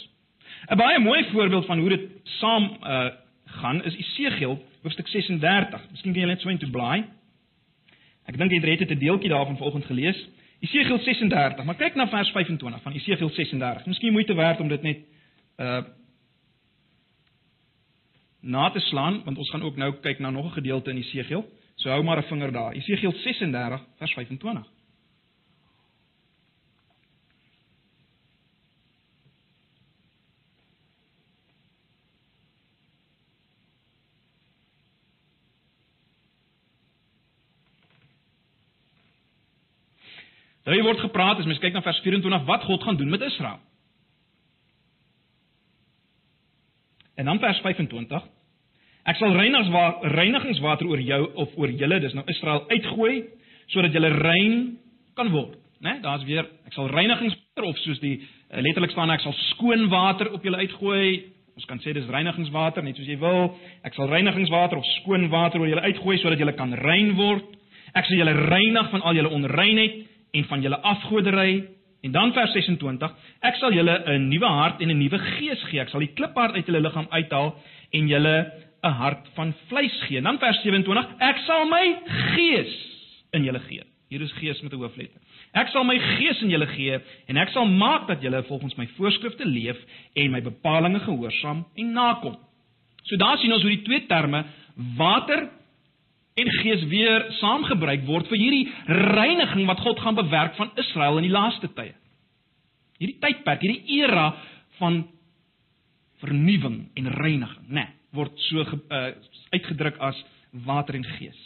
[0.68, 3.11] 'n Baie mooi voorbeeld van hoe dit saam uh
[3.48, 5.80] gaan is Esegiel hoofstuk 36.
[5.90, 7.04] Miskien kan jy net so intoe blaai.
[8.28, 10.28] Ek dink jy het 'n deeltjie daarvan vanoggend gelees.
[10.61, 13.87] Esegiel 36, maar kyk na vers 25 van Esegiel 36.
[13.87, 14.98] Miskien moeite werd om dit net
[15.58, 15.82] uh
[18.40, 21.44] na te slaan want ons gaan ook nou kyk na nog 'n gedeelte in Esegiel.
[21.74, 22.72] So hou maar 'n vinger daar.
[22.72, 24.77] Esegiel 36 vers 25.
[40.68, 43.61] Daar word gepraat as mens kyk na vers 24 wat God gaan doen met Israel.
[47.16, 48.26] En dan vers 25.
[49.09, 53.14] Ek sal reinigingswater oor jou of oor julle, dis nou Israel uitgooi
[53.72, 54.76] sodat julle rein
[55.16, 55.94] kan word, né?
[55.94, 59.88] Nee, Daar's weer ek sal reinigingswater of soos die eh, letterlik staan ek sal skoon
[59.88, 61.33] water op julle uitgooi.
[61.57, 63.54] Ons kan sê dis reinigingswater, net soos jy wil.
[63.88, 67.57] Ek sal reinigingswater of skoon water oor julle uitgooi sodat julle kan rein word.
[67.96, 71.64] Ek sal julle reinig van al julle onreinheid en van julle afgodery
[72.02, 75.80] en dan vers 26 ek sal julle 'n nuwe hart en 'n nuwe gees gee
[75.80, 77.54] ek sal die kliphart uit julle liggaam uithaal
[77.92, 78.52] en julle
[78.84, 81.96] 'n hart van vleis gee en dan vers 27 ek sal my
[82.34, 82.74] gees
[83.32, 85.20] in julle gee Hier is gees met 'n hoofletter.
[85.52, 88.86] Ek sal my gees in julle gee en ek sal maak dat julle volgens my
[88.96, 89.76] voorskrifte leef
[90.14, 92.36] en my bepalinge gehoorsaam en nakom.
[93.02, 94.44] So daar sien ons hoe die twee terme
[94.96, 95.48] water
[96.38, 101.29] en gees weer saamgebruik word vir hierdie reiniging wat God gaan bewerk van Israel in
[101.29, 101.94] die laaste tye.
[102.98, 104.31] Hierdie tydperk, hierdie era
[104.79, 105.03] van
[106.22, 109.11] vernuwing en reiniging, né, nee, word so uh,
[109.55, 110.18] uitgedruk as
[110.66, 111.38] water en gees.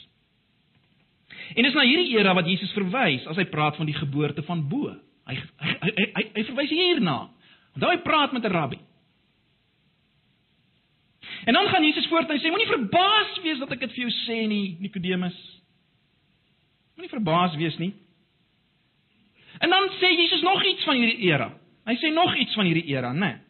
[1.57, 4.63] En dis na hierdie era wat Jesus verwys as hy praat van die geboorte van
[4.69, 4.93] bo.
[5.29, 7.17] Hy hy hy hy, hy verwys hierna.
[7.75, 8.79] Onthou hy praat met 'n rabbi.
[11.45, 14.05] En dan gaan Jesus voort en hy sê moenie verbaas wees dat ek dit vir
[14.05, 15.39] jou sê nie, Nikodemus.
[16.95, 17.93] Moenie verbaas wees nie.
[19.59, 21.51] En dan sê Jesus nog iets van hierdie era.
[21.89, 23.33] Hy sê nog iets van hierdie era, né?
[23.33, 23.41] Nee.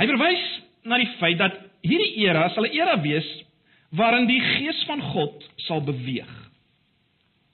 [0.00, 0.44] Hy verwys
[0.88, 3.28] na die feit dat hierdie era sal 'n era wees
[3.92, 6.30] waarin die gees van God sal beweeg.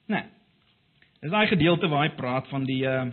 [0.07, 0.23] Né?
[0.23, 0.25] Nee.
[1.21, 3.11] Dis daai gedeelte waar hy praat van die uh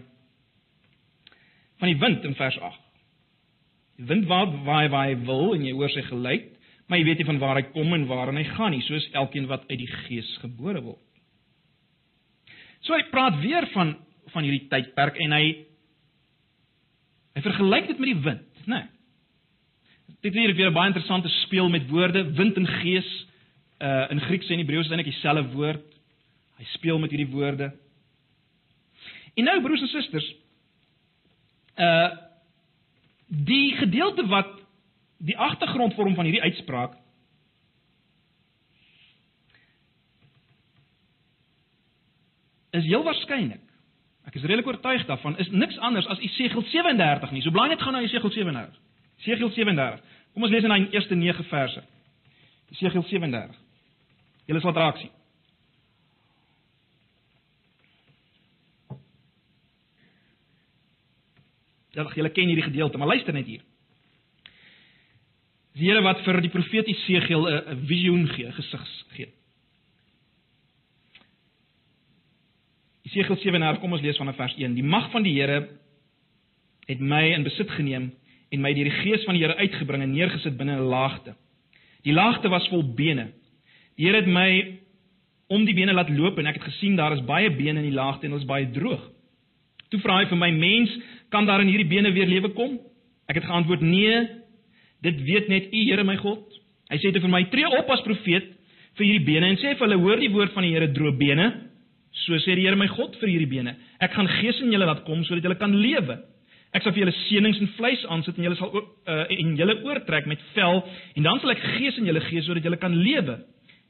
[1.81, 2.82] van die wind in vers 8.
[3.97, 6.49] Wind waai waar, waar hy wil en jy hoor sy geluid,
[6.87, 9.47] maar jy weet nie van waar hy kom en waarheen hy gaan nie, soos elkeen
[9.47, 11.01] wat uit die gees gebore word.
[12.83, 13.95] So hy praat weer van
[14.33, 15.45] van hierdie tydperk en hy
[17.37, 18.79] hy vergelyk dit met die wind, né?
[18.79, 18.89] Nee.
[20.23, 23.27] Dit is weer 'n baie interessante speel met woorde, wind en gees.
[23.79, 25.83] Uh in Grieks en Hebreëus is eintlik dieselfde woord.
[26.57, 27.73] Hy speel met hierdie woorde.
[29.35, 30.35] En nou broers en susters,
[31.75, 32.09] uh
[33.33, 34.51] die gedeelte wat
[35.17, 36.97] die agtergrond vorm van hierdie uitspraak
[42.73, 43.61] is heel waarskynlik.
[44.27, 47.41] Ek is redelik oortuig daarvan is niks anders as Esegiel 37 nie.
[47.45, 48.79] So blaai net gou na Esegiel 37.
[49.21, 50.05] Esegiel 37.
[50.33, 51.83] Kom ons lees in die eerste 9 verse.
[52.73, 53.59] Esegiel 37.
[54.49, 55.11] Julle sal draak sien.
[61.93, 63.61] Ja, julle ken hierdie gedeelte, maar luister net hier.
[65.77, 69.29] Die Here wat vir die profeet Esegiel 'n visioen gee, gesig gee.
[73.05, 74.75] Esegiel 37, kom ons lees vanaf vers 1.
[74.75, 75.69] Die mag van die Here
[76.87, 78.11] het my in besit geneem
[78.49, 81.35] en my deur die gees van die Here uitgebring en neergesit binne 'n laagte.
[82.03, 83.31] Die laagte was vol bene.
[83.97, 84.79] Die Here het my
[85.47, 87.97] om die bene laat loop en ek het gesien daar is baie bene in die
[87.97, 89.12] laagte en is baie droog.
[89.93, 90.89] Toe vra hy vir my mens,
[91.29, 92.79] kan daar in hierdie bene weer lewe kom?
[93.29, 94.23] Ek het geantwoord: Nee,
[95.05, 96.57] dit weet net U, Here my God.
[96.89, 98.49] Hy sê toe vir my: Tree op as profeet
[98.97, 101.47] vir hierdie bene en sê vir hulle: Hoor die woord van die Here, droë bene.
[102.25, 105.05] So sê die Here my God vir hierdie bene: Ek gaan gees in julle laat
[105.05, 106.17] kom sodat julle kan lewe.
[106.73, 109.75] Ek sal vir julle seënings en vleis aansit en julle sal ook uh, en julle
[109.85, 110.79] oortrek met vel
[111.13, 113.37] en dan sal ek gees in julle gee sodat julle kan lewe.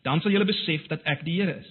[0.03, 1.69] Dan sal julle besef dat ek die Here is.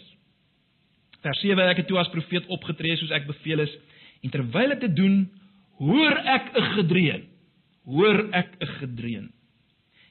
[1.21, 3.75] Vers 7 ek het toe as profeet opgetree soos ek beveel is
[4.23, 5.23] en terwyl ek dit doen,
[5.83, 7.23] hoor ek 'n gedreun.
[7.85, 9.33] Hoor ek 'n gedreun.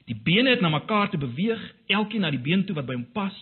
[0.06, 3.06] Die bene het na mekaar te beweeg, elkeen na die been toe wat by hom
[3.14, 3.36] pas.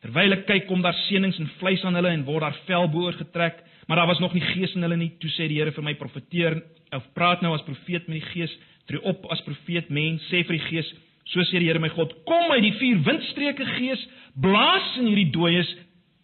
[0.00, 3.12] Terwyl ek kyk, kom daar seënings en vleis aan hulle en word daar vel boor
[3.12, 5.10] getrek, maar daar was nog nie gees in hulle nie.
[5.20, 6.62] Toe sê die Here vir my profeteer
[6.96, 8.54] of praat nou as profeet met die Gees,
[8.86, 10.88] tree op as profeet mens, sê vir die Gees,
[11.26, 14.06] so sê die Here my God, kom uit die vier windstreke Gees,
[14.40, 15.74] blaas in hierdie dooies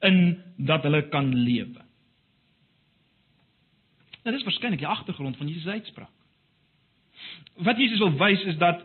[0.06, 0.22] in
[0.56, 1.85] dat hulle kan lewe.
[4.26, 6.10] Nou dis waarskynlik die agtergrond van Jesus uitspraak.
[7.62, 8.82] Wat Jesus wil wys is dat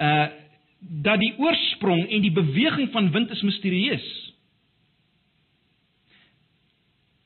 [0.00, 0.28] uh
[0.82, 4.06] dat die oorsprong en die beweging van wind is misterieus.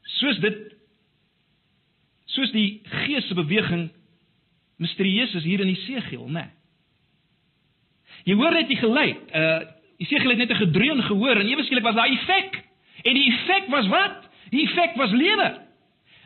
[0.03, 0.59] Soos dit
[2.25, 3.87] soos die gees se beweging
[4.77, 6.33] misterieus is hier in Esegiel, né?
[6.33, 6.51] Nee.
[8.29, 9.23] Jy hoor net die geluid.
[9.31, 9.63] Uh
[9.97, 12.65] Esegiel het net 'n gedreun gehoor en ewe skielik was daar 'n effek.
[13.03, 14.29] En die effek was wat?
[14.51, 15.66] Die effek was lewe.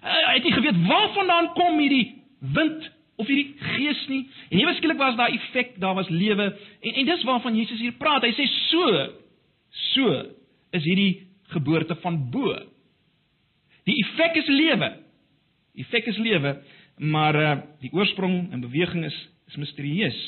[0.01, 2.07] Uh, hy het nie geweet waarvandaan kom hierdie
[2.57, 2.87] wind
[3.21, 4.23] of hierdie gees nie.
[4.49, 6.47] En ewe skielik was daar effek, daar was lewe.
[6.81, 8.25] En en dis waarvan Jesus hier praat.
[8.25, 8.87] Hy sê so
[9.93, 10.15] so
[10.77, 12.55] is hierdie geboorte van bo.
[13.89, 14.91] Die effek is lewe.
[15.85, 16.57] Effek is lewe,
[16.97, 19.19] maar uh die oorsprong en beweging is
[19.53, 20.21] is misterieus.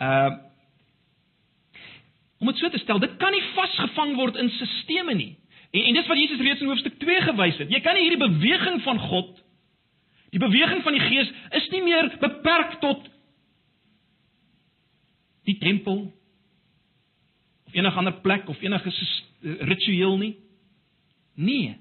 [0.00, 0.44] Uh
[2.36, 5.30] Om dit so te stel, dit kan nie vasgevang word in stelsels nie.
[5.76, 7.72] En en dis wat Jesus reeds in hoofstuk 2 gewys het.
[7.72, 9.34] Jy kan nie hierdie beweging van God,
[10.32, 13.04] die beweging van die Gees is nie meer beperk tot
[15.46, 16.06] die tempel
[17.66, 18.92] of enige ander plek of enige
[19.68, 20.32] ritueel nie.
[21.36, 21.76] Nee.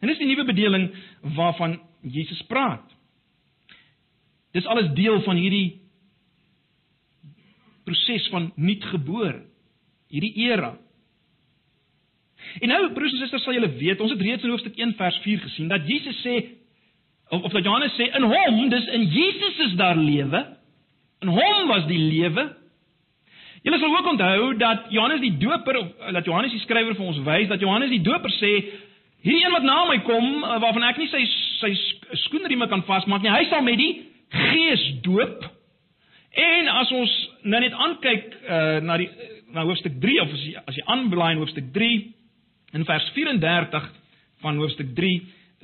[0.00, 0.90] En dis die nuwe bedeling
[1.36, 2.84] waarvan Jesus praat.
[4.52, 5.80] Dis alles deel van hierdie
[7.84, 9.44] proses van nuutgebore.
[10.06, 10.76] hierdie era.
[12.60, 15.18] En nou broers en susters, sal julle weet, ons het reeds in hoofstuk 1 vers
[15.24, 16.36] 4 gesien dat Jesus sê
[17.28, 20.44] of, of dat Johannes sê in hom, dis in Jesus is daar lewe.
[21.24, 22.46] In hom was die lewe.
[23.66, 27.22] Julle sal ook onthou dat Johannes die Doper of dat Johannes die skrywer vir ons
[27.26, 28.52] wys dat Johannes die Doper sê
[29.26, 31.24] hierdie een wat na my kom eh, waarvan ek nie sy
[31.56, 31.72] sy
[32.26, 33.94] skoenrieme kan vasmaak nie, hy sal met die
[34.26, 35.44] Gees doop.
[36.36, 37.12] En as ons
[37.46, 39.06] nou net aankyk uh, na die
[39.54, 42.00] na hoofstuk 3 of as jy as jy aanblaai in hoofstuk 3
[42.76, 43.88] in vers 34
[44.44, 45.16] van hoofstuk 3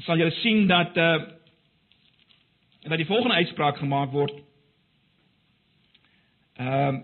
[0.07, 1.15] sal jy sien dat uh
[2.83, 4.35] dat die volgende uitspraak gemaak word.
[6.59, 7.01] Ehm uh,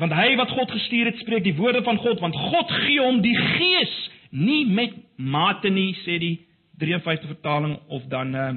[0.00, 3.20] want hy wat God gestuur het spreek die woorde van God want God gee hom
[3.20, 3.96] die gees
[4.30, 6.36] nie met mate nie sê die
[6.80, 8.52] 53 vertaling of dan uh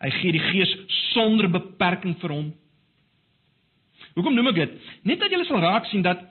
[0.00, 0.70] hy gee die gees
[1.12, 2.46] sonder beperking vir hom.
[4.14, 4.78] Hoekom noem ek dit?
[5.02, 6.22] Net dat julle sal raak sien dat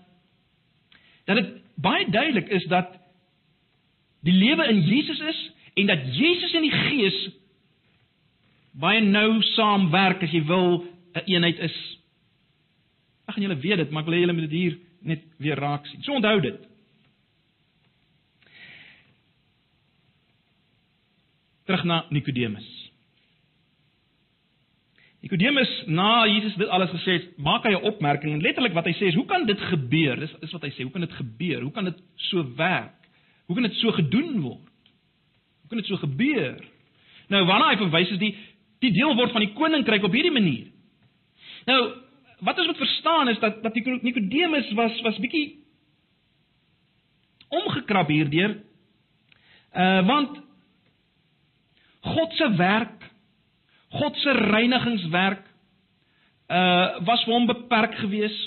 [1.28, 2.98] dat dit baie duidelik is dat
[4.25, 7.19] die lewe in Jesus is en dat Jesus en die Gees
[8.79, 11.77] baie nou saamwerk as jy wil 'n een eenheid is.
[13.25, 15.86] Ag en julle weet dit, maar ek wil julle moet dit hier net weer raak
[15.86, 16.03] sien.
[16.03, 16.67] So onthou dit.
[21.65, 22.67] Terug na Nikodemus.
[25.21, 28.93] Nikodemus na Jesus dit alles gesê het, maak hy 'n opmerking en letterlik wat hy
[28.93, 31.62] sê is: "Hoe kan dit gebeur?" Dis is wat hy sê: "Hoe kan dit gebeur?
[31.62, 32.98] Hoe kan dit so werk?
[33.49, 34.91] Hoe kan dit so gedoen word?
[35.62, 36.59] Hoe kan dit so gebeur?"
[37.33, 38.35] Nou waarna hy verwys is die
[38.79, 40.69] die deel word van die koninkryk op hierdie manier.
[41.67, 41.79] Nou,
[42.45, 45.59] wat ons moet verstaan is dat dat Nikodemus was was bietjie
[47.49, 48.59] omgekrap hierdeur.
[49.73, 50.39] Uh want
[52.05, 53.09] God se werk
[53.89, 55.45] God se reinigingswerk
[56.47, 58.38] uh was vir hom beperk gewees.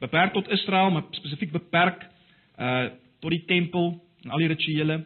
[0.00, 2.04] Beperk tot Israel, maar spesifiek beperk
[2.58, 2.90] uh
[3.22, 5.02] tot die tempel en al die rituele.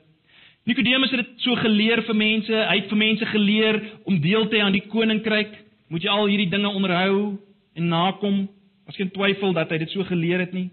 [0.67, 2.53] Nikodemus het dit so geleer vir mense.
[2.53, 5.53] Hy het vir mense geleer om deel te hê aan die koninkryk.
[5.93, 7.37] Moet jy al hierdie dinge onderhou
[7.77, 8.41] en nakom?
[8.89, 10.71] Was geen twyfel dat hy dit so geleer het nie.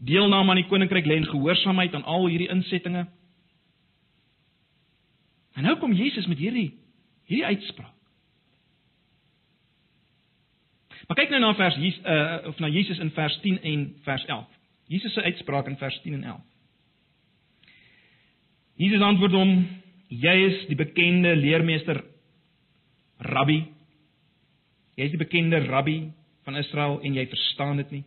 [0.00, 3.06] Deelname aan die koninkryk lê in gehoorsaamheid aan al hierdie insettinge.
[5.56, 6.70] En nou kom Jesus met hierdie
[7.30, 7.96] hierdie uitspraak.
[11.06, 14.24] Maar kyk nou na vers hier uh of na Jesus in vers 10 en vers
[14.26, 14.59] 11.
[14.90, 16.40] Jesus se uitspraak in vers 10 en 11.
[18.80, 19.52] Jesus antwoord hom:
[20.08, 22.00] "Jy is die bekende leermeester
[23.18, 23.60] Rabbi.
[24.96, 26.10] Jy is die bekende Rabbi
[26.44, 28.04] van Israel en jy verstaan dit nie."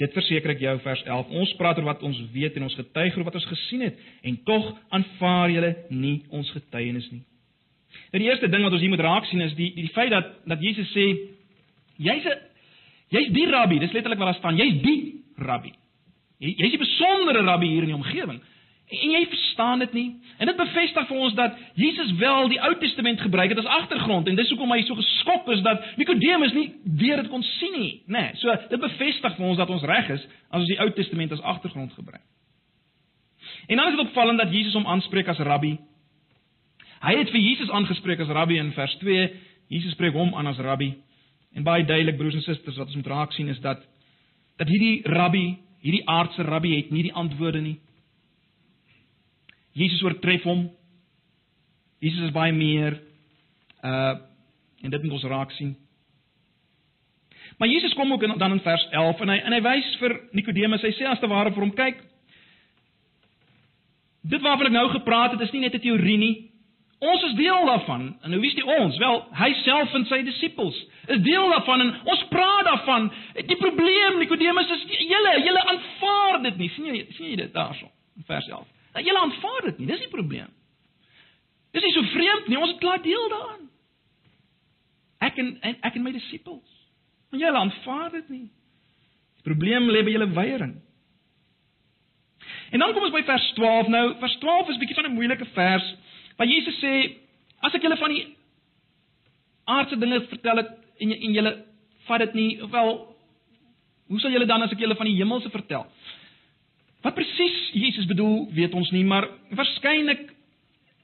[0.00, 1.32] Dit verseker ek jou vers 11.
[1.42, 4.38] Ons praat oor wat ons weet en ons getuig oor wat ons gesien het en
[4.44, 7.24] tog aanvaar julle nie ons getuienis nie.
[8.12, 10.30] Nou die eerste ding wat ons hier moet raak sien is die die, feit dat
[10.50, 11.06] dat Jesus sê
[11.98, 12.38] jy's 'n
[13.10, 15.00] jy's die rabbi, dis letterlik wat daar staan, jy's die
[15.40, 15.72] rabbi.
[16.40, 18.40] Jy, jy's 'n besondere rabbi hier in die omgewing.
[18.90, 20.16] En jy verstaan dit nie.
[20.38, 24.26] En dit bevestig vir ons dat Jesus wel die Ou Testament gebruik het as agtergrond
[24.26, 28.02] en dis hoekom hy so geskok is dat Nikodemus nie weer dit kon sien nie,
[28.06, 28.18] nê.
[28.18, 31.32] Nee, so dit bevestig vir ons dat ons reg is as ons die Ou Testament
[31.32, 32.26] as agtergrond gebruik.
[33.68, 35.78] En dan is dit opvallend dat Jesus hom aanspreek as rabbi
[37.00, 39.28] Hy het vir Jesus aangespreek as rabbi in vers 2.
[39.72, 40.92] Jesus spreek hom aan as rabbi.
[41.54, 43.82] En baie duidelik broers en susters wat ons moet raak sien is dat
[44.60, 47.78] dat hierdie rabbi, hierdie aardse rabbi het nie die antwoorde nie.
[49.72, 50.66] Jesus oortref hom.
[51.98, 53.00] Jesus is baie meer
[53.84, 54.18] uh
[54.80, 55.74] en dit moet ons raak sien.
[57.58, 60.14] Maar Jesus kom ook in, dan in vers 11 en hy en hy wys vir
[60.32, 61.98] Nikodemus, hy sê as te ware vir hom kyk.
[64.22, 66.49] Dit waarvan ek nou gepraat het is nie net 'n teorie nie.
[67.00, 68.16] Ons is deel daarvan.
[68.20, 68.96] En hoe weet jy ons?
[69.00, 70.76] Wel, hy self en sy disippels
[71.10, 73.08] is deel daarvan en ons praat daarvan.
[73.48, 76.68] Die probleem Nikodemus is julle, julle aanvaar dit nie.
[76.74, 78.66] sien jy sien jy dit daarso in vers 11.
[78.92, 79.88] Dat julle aanvaar dit nie.
[79.88, 80.52] Dis die probleem.
[81.72, 82.58] Dis nie so vreemd nie.
[82.58, 83.64] Ons het klaar deel daaraan.
[85.24, 86.76] Ek en, en ek en my disippels.
[87.30, 88.46] Maar julle aanvaar dit nie.
[89.40, 90.76] Die probleem lê by julle weiering.
[92.70, 94.04] En dan kom ons by vers 12 nou.
[94.20, 95.94] Vers 12 is 'n bietjie van 'n moeilike vers.
[96.40, 96.90] Maar Jesus sê
[97.60, 98.22] as ek julle van die
[99.68, 100.70] aardse dinge vertel het
[101.04, 101.50] en en julle
[102.06, 102.88] vat dit nie, wel
[104.08, 105.84] hoe sal julle dan as ek julle van die hemelse vertel?
[107.04, 110.30] Wat presies Jesus bedoel, weet ons nie, maar waarskynlik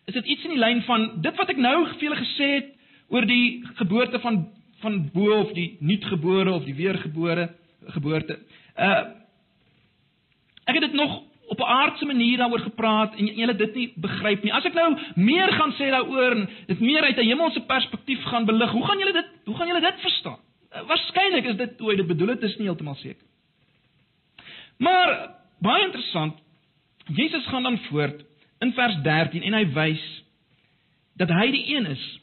[0.09, 2.72] is dit iets in die lyn van dit wat ek nou vir julle gesê het
[3.12, 4.47] oor die geboorte van
[4.80, 7.51] van bo of die nuutgebore of die weergebore
[7.93, 8.41] geboorte.
[8.72, 9.05] Uh
[10.64, 14.42] ek het dit nog op 'n aardse manier daaroor gepraat en julle dit nie begryp
[14.42, 14.53] nie.
[14.53, 18.44] As ek nou meer gaan sê daaroor en dit meer uit 'n hemelse perspektief gaan
[18.44, 20.38] belig, hoe gaan julle dit hoe gaan julle dit verstaan?
[20.86, 23.26] Waarskynlik is dit hoe hy dit bedoel het, is nie heeltemal seker.
[24.78, 26.38] Maar baie interessant,
[27.07, 28.24] Jesus gaan dan voort
[28.59, 30.24] in vers 13 en hy wys
[31.16, 32.20] dat hy die een is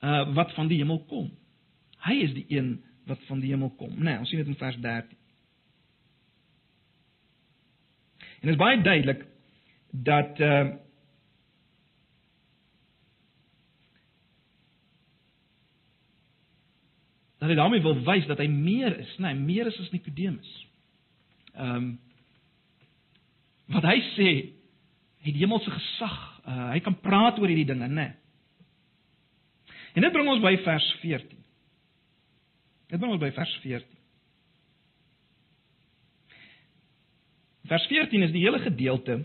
[0.00, 1.30] uh wat van die hemel kom.
[2.00, 3.92] Hy is die een wat van die hemel kom.
[3.96, 5.19] Nee, ons sien dit in vers 13.
[8.40, 9.26] En dit is baie duidelik
[9.90, 10.68] dat uh
[17.40, 20.50] dat hy daarmee wil wys dat hy meer is, nee, meer is as Nikodemus.
[21.54, 21.90] Ehm um,
[23.70, 24.30] wat hy sê,
[25.22, 26.16] het die hemelse gesag.
[26.42, 28.08] Uh, hy kan praat oor hierdie dinge, nê.
[28.08, 28.16] Nee.
[29.94, 31.38] En dit bring ons by vers 14.
[32.90, 33.89] Dit bring ons by vers 14.
[37.70, 39.20] Vers 14 is die hele gedeelte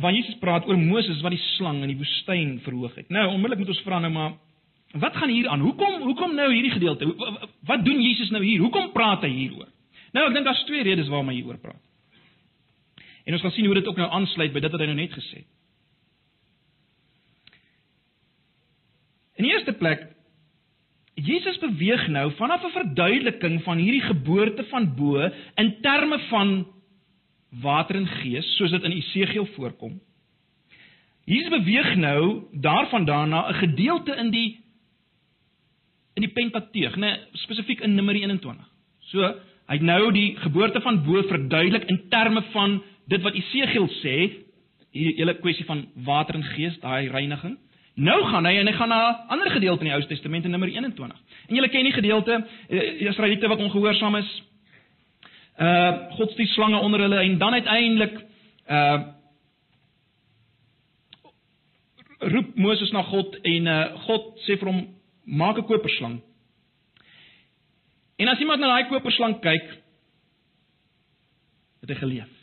[0.00, 3.12] waar Jesus praat oor Moses wat die slang in die woestyn verhoog het.
[3.14, 4.32] Nou, onmiddellik moet ons vra nou maar
[5.04, 5.62] wat gaan hier aan?
[5.62, 7.06] Hoekom hoekom nou hierdie gedeelte?
[7.66, 8.62] Wat doen Jesus nou hier?
[8.62, 9.68] Hoekom praat hy hieroor?
[10.14, 11.82] Nou, ek dink daar's twee redes waarom hy hieroor praat.
[13.24, 15.14] En ons gaan sien hoe dit ook nou aansluit by dit wat hy nou net
[15.16, 15.50] gesê het.
[19.34, 20.06] In die eerste plek
[21.14, 26.66] Jesus beweeg nou vanaf 'n verduideliking van hierdie geboorte van bo in terme van
[27.62, 30.00] water en gees soos dit in Esegiel voorkom.
[31.24, 34.64] Jesus beweeg nou daarvandaan na 'n gedeelte in die
[36.14, 38.66] in die Pentateug, né, spesifiek in Numeri 21.
[38.98, 39.18] So,
[39.66, 44.30] hy het nou die geboorte van bo verduidelik in terme van dit wat Esegiel sê,
[44.94, 47.58] hierdie hele kwessie van water en gees, daai reiniging.
[47.94, 50.50] Nou gaan hy en hy gaan na 'n ander gedeelte in die Ou Testament in
[50.50, 51.18] Numeri 21.
[51.46, 54.42] En julle ken die gedeelte, eh, die Israeliete wat ongehoorsaam is.
[55.58, 58.24] Uh God stuur slange onder hulle en dan uiteindelik
[58.68, 59.02] uh
[62.18, 66.20] roep Moses na God en uh God sê vir hom maak 'n koperslang.
[68.16, 69.70] En as iemand na daai koperslang kyk,
[71.80, 72.34] het hy geleef.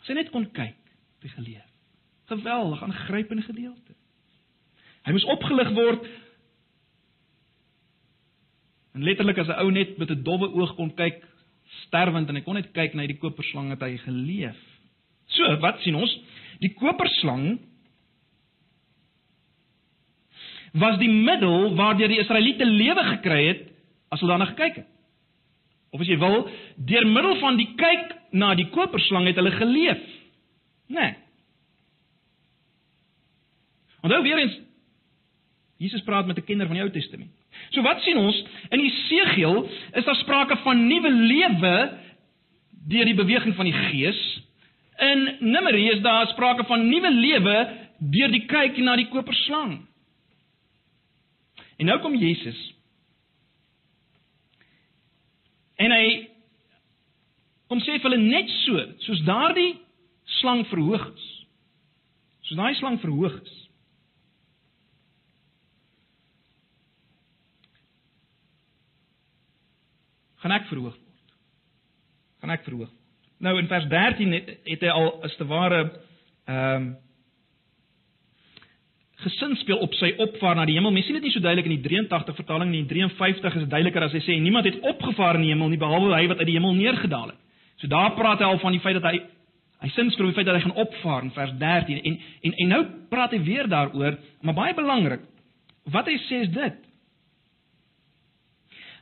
[0.00, 0.76] As hy net kon kyk,
[1.20, 1.67] het hy geleef.
[2.28, 3.94] Geweldig aangrypende gedeelte.
[5.06, 6.04] Hy moes opgelig word.
[8.92, 11.24] En letterlik as 'n ou net met 'n dowwe oog kon kyk,
[11.86, 14.58] sterwend en hy kon net kyk na die koperslang het hy geleef.
[15.26, 16.12] So, wat sien ons?
[16.60, 17.58] Die koperslang
[20.72, 23.62] was die middel waardeur die Israeliete lewe gekry het
[24.12, 24.88] as hulle daarna gekyk het.
[25.92, 30.02] Of as jy wil, deur middel van die kyk na die koperslang het hulle geleef.
[30.92, 31.14] Nee.
[34.00, 34.58] Onthou weer eens
[35.78, 37.30] Jesus praat met 'n kenner van die Ou Testament.
[37.70, 38.44] So wat sien ons?
[38.68, 41.98] In Esegiel is daar sprake van nuwe lewe
[42.88, 44.42] deur die beweging van die Gees.
[44.96, 49.86] In Numeri is daar sprake van nuwe lewe deur die kyk na die koperslang.
[51.76, 52.74] En nou kom Jesus.
[55.76, 56.28] En hy
[57.68, 59.76] kom sê vir hulle net so, soos daardie
[60.24, 61.46] slang verhoog is.
[62.40, 63.67] Soos daai slang verhoog is.
[70.42, 71.04] Gaan ek verhoog word.
[72.42, 72.96] Gaan ek verhoog word.
[73.38, 75.84] Nou in vers 13 het, hy al as te ware
[76.48, 76.88] ehm um,
[79.18, 80.92] gesin speel op sy opvaar na die hemel.
[80.94, 82.84] Mens sien dit nie so duidelik in die 83 vertaling nie.
[82.84, 85.80] In 53 is dit duideliker as hy sê niemand het opgevaar in die hemel nie
[85.80, 87.40] behalwe hy wat uit die hemel neergedaal het.
[87.82, 89.18] So daar praat hy al van die feit dat hy
[89.82, 92.54] hy sin speel op die feit dat hy gaan opvaar in vers 13 en en
[92.62, 92.80] en nou
[93.10, 95.26] praat hy weer daaroor, maar baie belangrik.
[95.90, 96.87] Wat hy sê is dit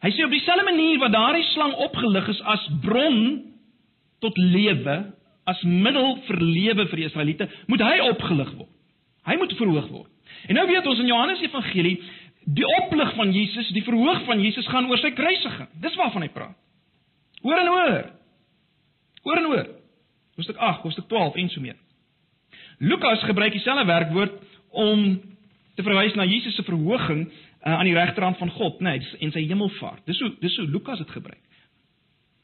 [0.07, 3.22] Hy sê op dieselfde manier wat daardie slang opgelig is as bron
[4.22, 4.94] tot lewe,
[5.50, 8.70] as middel vir lewe vir die Israeliete, moet hy opgelig word.
[9.26, 10.12] Hy moet verhoog word.
[10.46, 11.96] En nou weet ons in Johannes Evangelie,
[12.46, 15.72] die oplig van Jesus, die verhoog van Jesus gaan oor sy kruisiging.
[15.82, 16.54] Dis waarvan hy praat.
[17.42, 17.96] Oor en oor.
[19.26, 19.66] Oor en oor.
[20.38, 21.80] Hoofstuk 8, hoofstuk 12 en so meer.
[22.78, 24.38] Lukas gebruik dieselfde werkwoord
[24.70, 25.09] om
[25.74, 27.26] te verwys na Jesus se verhoging
[27.66, 30.04] uh, aan die regterhand van God, nee, en sy hemelvaart.
[30.06, 31.42] Dis hoe dis hoe Lukas dit gebruik.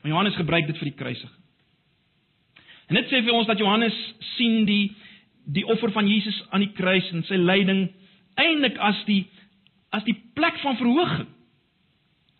[0.03, 1.39] Maar Johannes gebruik dit vir die kruisiging.
[2.91, 3.99] En dit sê vir ons dat Johannes
[4.35, 4.93] sien die
[5.43, 7.89] die offer van Jesus aan die kruis en sy lyding
[8.39, 9.25] eintlik as die
[9.93, 11.31] as die plek van verhoging.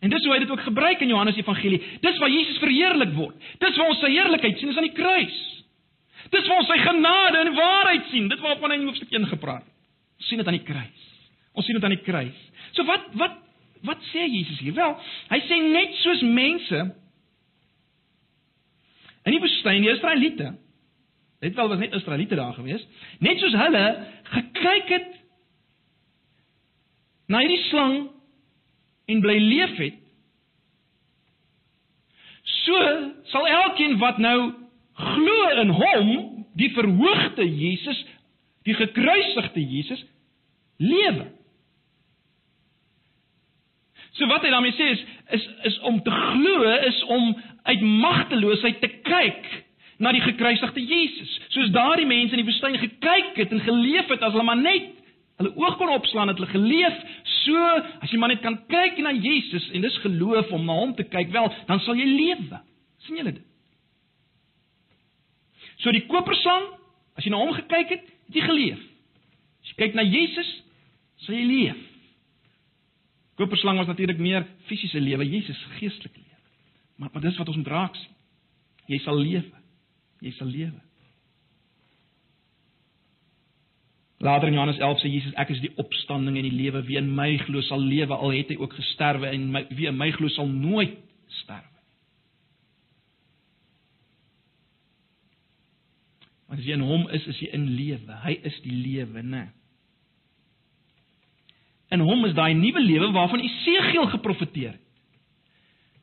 [0.03, 1.79] En dis hoe hy dit ook gebruik in Johannes Evangelie.
[2.03, 3.35] Dis waar Jesus verheerlik word.
[3.63, 5.37] Dis waar ons sy heerlikheid sien, is aan die kruis.
[6.33, 8.27] Dis waar ons sy genade en waarheid sien.
[8.31, 9.71] Dit waarvan hy in hoofstuk 1 gepraat het.
[10.27, 11.12] Sien dit aan die kruis.
[11.53, 12.43] Ons sien dit aan die kruis.
[12.73, 13.39] So wat wat
[13.83, 14.75] wat sê Jesus hier?
[14.77, 14.93] Wel,
[15.29, 16.83] hy sê net soos mense
[19.23, 20.53] in die woestyn, die Israeliete,
[21.43, 22.83] dit wel was net Israeliete daar gewees,
[23.23, 23.83] net soos hulle
[24.31, 25.11] gekyk het
[27.31, 27.97] na hierdie slang
[29.11, 29.99] en bly leef het,
[32.63, 32.79] so
[33.31, 34.37] sal elkeen wat nou
[34.99, 36.11] glo in hom,
[36.59, 37.99] die verhoogde Jesus,
[38.67, 40.03] die gekruisigde Jesus,
[40.77, 41.31] lewe.
[44.13, 45.03] So wat hy daarmee sê is
[45.37, 47.31] is is om te glo is om
[47.63, 49.45] uit magteloosheid te kyk
[49.97, 51.31] na die gekruisigde Jesus.
[51.53, 54.91] Soos daardie mense in die woestyn gekyk het en geleef het as hulle maar net
[55.41, 56.99] hulle oog kon opslaan het hulle geleef.
[57.43, 57.63] So
[58.03, 61.07] as jy maar net kan kyk na Jesus en dis geloof om na hom te
[61.07, 62.61] kyk, wel, dan sal jy lewe.
[63.03, 63.47] sien julle dit?
[65.83, 66.69] So die koperslang,
[67.17, 68.85] as jy na hom gekyk het, het jy geleef.
[69.63, 70.53] As jy kyk na Jesus,
[71.25, 71.81] sal jy leef.
[73.35, 76.41] Koperslang was natuurlik meer fisiese lewe, Jesus geestelike lewe.
[76.95, 78.11] Maar maar dis wat ons moet raak sien.
[78.85, 79.61] Jy sal lewe.
[80.19, 80.81] Jy sal lewe.
[84.23, 87.09] Later in Johannes 11 sê Jesus ek is die opstanding en die lewe wie in
[87.15, 90.31] my glo sal lewe al het hy ook gesterwe en my, wie in my glo
[90.31, 90.95] sal nooit
[91.41, 91.67] sterwe.
[96.47, 98.21] Want as jy in hom is, is jy in lewe.
[98.23, 99.47] Hy is die lewe, né?
[101.93, 104.81] In hom is daai nuwe lewe waarvan Esegiel geprofeteer het.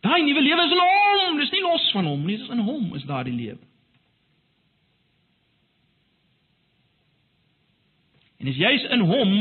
[0.00, 2.94] Daai nuwe lewe is in hom, dis nie los van hom nie, dis in hom
[2.96, 3.60] is daardie lewe.
[8.40, 9.34] En as jy's in hom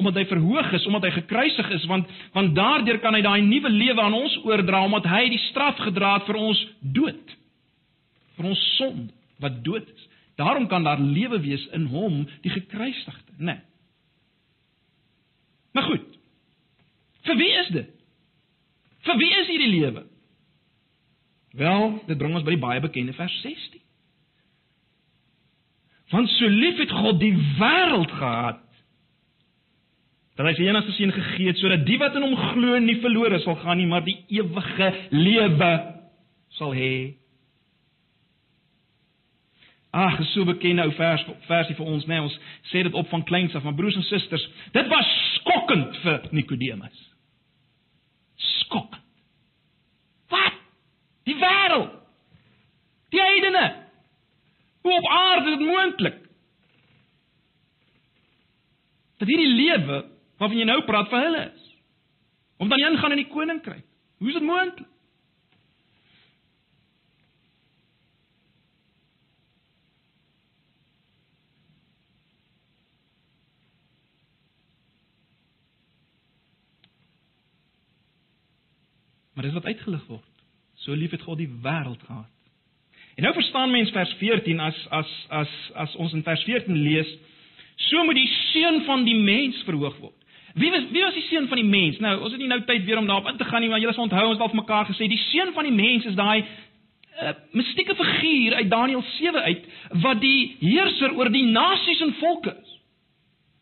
[0.00, 3.70] omdat hy verhoog is, omdat hy gekruisig is, want want daardeur kan hy daai nuwe
[3.72, 7.36] lewe aan ons oordra omdat hy die straf gedra het vir ons dood.
[8.38, 10.08] Vir ons sonde wat dood is.
[10.40, 13.52] Daarom kan daar lewe wees in hom, die gekruisigde, né?
[13.52, 13.71] Nee.
[15.72, 16.08] Maar goed.
[17.26, 17.92] Vir wie is dit?
[19.06, 20.04] Vir wie is hierdie lewe?
[21.52, 23.80] Wel, dit bring ons by die baie bekende vers 16.
[26.12, 28.60] Want so lief het God die wêreld gehad
[30.36, 33.40] dat hy sy enigste seun gegee het sodat die wat in hom glo nie verlore
[33.44, 35.72] sal gaan nie, maar die ewige lewe
[36.56, 36.92] sal hê.
[39.92, 42.16] Ag, so bekende ou vers versie vir ons, né?
[42.16, 42.36] Nee, ons
[42.70, 47.02] sê dit op van kleins af, maar broers en susters, dit was skokkend vir Nikodemus.
[48.40, 49.04] Skokkend.
[50.32, 50.56] Wat?
[51.28, 51.92] Die wêreld.
[53.12, 53.66] Die heidene.
[54.82, 56.16] Hoe op aarde is dit moontlik?
[59.20, 59.98] Dat hierdie lewe
[60.40, 61.68] waarvan jy nou praat vir hulle is.
[62.58, 63.84] Om dan ingaan in die koninkryk.
[64.18, 64.88] Hoe is dit moontlik?
[79.42, 80.26] Maar dis wat uitgelig word.
[80.74, 82.30] So lief het God die wêreld gehad.
[83.14, 87.08] En nou verstaan mens vers 14 as as as as ons in vers 14 lees,
[87.88, 90.14] so moet die seun van die mens verhoog word.
[90.54, 91.98] Wie was wie was die seun van die mens?
[91.98, 93.94] Nou, ons het nie nou tyd weer om daarop in te gaan nie, maar julle
[93.96, 96.44] sal onthou ons het al vir mekaar gesê, die seun van die mens is daai
[96.44, 99.66] uh, mystieke figuur uit Daniël 7 uit
[100.06, 102.78] wat die heerser oor die nasies en volke is.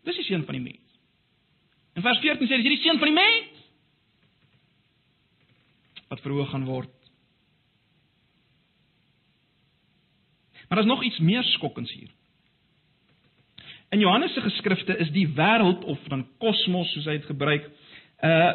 [0.05, 0.85] Dis die seun van die mens.
[1.97, 3.60] In vers 14 sê hy dis die seun van die mens
[6.11, 6.97] wat verhoog gaan word.
[10.69, 12.11] Maar daar's nog iets meer skokkends hier.
[13.91, 17.71] In Johannes se geskrifte is die wêreld of dan kosmos soos hy dit gebruik,
[18.23, 18.53] uh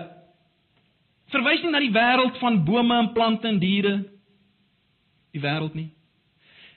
[1.34, 3.96] verwys nie na die wêreld van bome en plante en diere
[5.36, 5.90] die wêreld nie.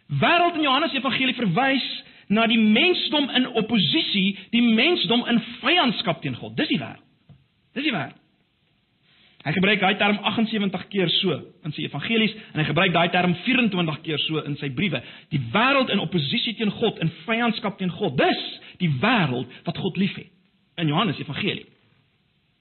[0.08, 1.86] Wêreld in Johannes Evangelie verwys
[2.26, 6.56] na die mensdom in oppositie, die mensdom in vyandskap teen God.
[6.56, 7.04] Dis die wêreld.
[7.76, 8.18] Dis die wêreld.
[9.48, 11.32] Hy gebruik daai term 78 keer so
[11.64, 15.00] in sy evangelies en hy gebruik daai term 24 keer so in sy briewe.
[15.32, 18.18] Die wêreld in oppositie teen God, in vyandskap teen God.
[18.20, 18.42] Dis
[18.82, 20.28] die wêreld wat God liefhet
[20.76, 21.64] in Johannes Evangelie.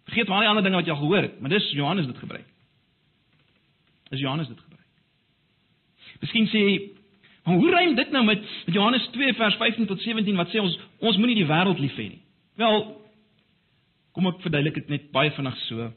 [0.08, 2.24] Vergeet maar al die ander dinge wat jy al gehoor het, maar dis Johannes dit
[2.24, 2.48] gebruik.
[4.14, 4.88] Dis Johannes dit gebruik.
[6.24, 6.82] Miskien sê jy,
[7.44, 10.80] "Maar hoe rym dit nou met Johannes 2 vers 15 tot 17 wat sê ons
[11.00, 12.22] ons moenie die wêreld lief hê nie?"
[12.56, 13.02] Wel,
[14.14, 15.92] kom ek verduidelik dit net baie vinnig so.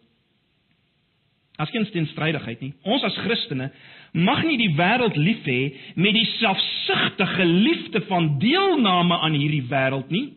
[1.61, 2.73] As geen teenstrydigheid nie.
[2.89, 3.71] Ons as Christene
[4.17, 5.61] mag nie die wêreld lief hê
[6.01, 10.31] met die selfsugtige liefde van deelname aan hierdie wêreld nie.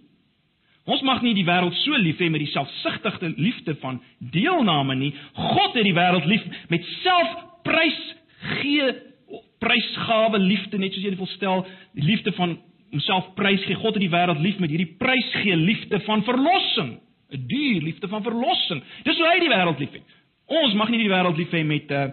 [0.83, 4.01] Ons mag nie die wêreld so lief hê met die selfsugtige liefde van
[4.33, 5.13] deelname nie.
[5.37, 6.43] God het die wêreld lief
[6.73, 8.01] met selfprys
[8.59, 8.91] gee
[9.63, 11.63] prysgawe liefde net soos jy dit wil stel,
[11.95, 12.57] die liefde van
[12.93, 13.79] homself prys gee.
[13.79, 16.97] God het die wêreld lief met hierdie prysgee liefde van verlossing,
[17.31, 18.83] 'n duur liefde van verlossing.
[19.03, 20.03] Dis hoe hy die wêreld liefhet.
[20.53, 22.11] Ons mag nie die wêreld lief hê met uh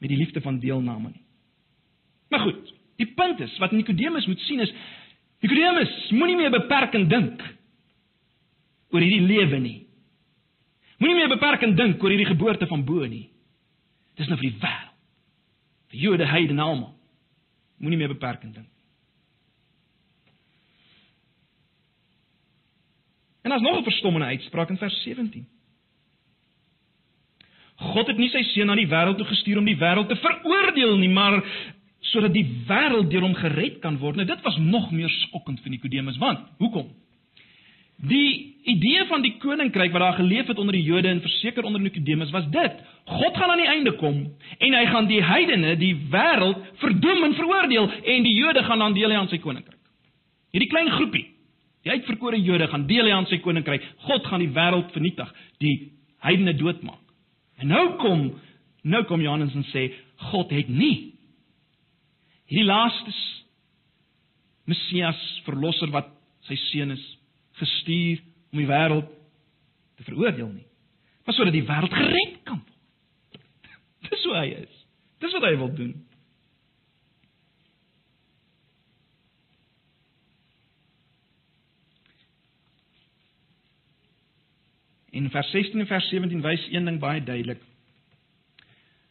[0.00, 1.22] met die liefde van deelname nie.
[2.32, 4.72] Maar goed, die punt is wat Nikodemus moet sien is
[5.44, 7.42] Nikodemus moenie meer beperkend dink
[8.90, 9.76] oor hierdie lewe nie.
[11.00, 13.26] Moenie meer beperkend dink oor hierdie geboorte van bo nie.
[14.16, 14.96] Dis nou vir die wêreld.
[15.92, 16.92] Vir Jode, heidene almal.
[17.80, 18.68] Moenie meer beperkend dink.
[23.42, 25.48] En daar's nog 'n verstommende uitspraak in vers 17.
[27.80, 30.98] God het nie sy seun na die wêreld toe gestuur om die wêreld te veroordeel
[31.00, 31.38] nie, maar
[32.12, 34.18] sodat die wêreld deur hom gered kan word.
[34.18, 36.90] Nou dit was nog meer skokkend vir Nikodemus, want hoekom?
[38.00, 41.80] Die idee van die koninkryk wat daar geleef het onder die Jode en verseker onder
[41.80, 44.22] Nikodemus was dit: God gaan aan die einde kom
[44.58, 48.96] en hy gaan die heidene, die wêreld verdoem en veroordeel en die Jode gaan dan
[48.96, 49.76] deel hê aan sy koninkryk.
[50.52, 51.26] Hierdie klein groepie,
[51.84, 53.84] die uitverkore Jode gaan deel hê aan sy koninkryk.
[54.08, 55.28] God gaan die wêreld vernietig,
[55.60, 55.76] die
[56.24, 56.99] heidene doodmaak.
[57.60, 58.30] En nou kom
[58.80, 59.90] nou kom Johannes en sê
[60.30, 61.12] God het nie
[62.48, 63.12] hierdie laaste
[64.70, 66.08] Messias verlosser wat
[66.48, 67.02] sy seun is
[67.60, 69.08] gestuur om die wêreld
[69.98, 70.66] te veroordeel nie,
[71.26, 73.40] maar sodat die wêreld gered kan word.
[74.08, 74.78] Dis hoe hy is.
[75.20, 75.92] Dis wat hy wil doen.
[85.10, 87.62] In vers 16 en vers 17 wys een ding baie duidelik.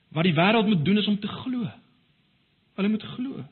[0.10, 1.68] Wat die wêreld moet doen is om te glo.
[2.76, 3.46] Hulle moet glo.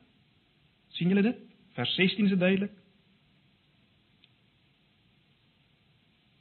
[0.88, 1.38] sien julle dit?
[1.74, 2.72] Vers 16 is dit duidelik.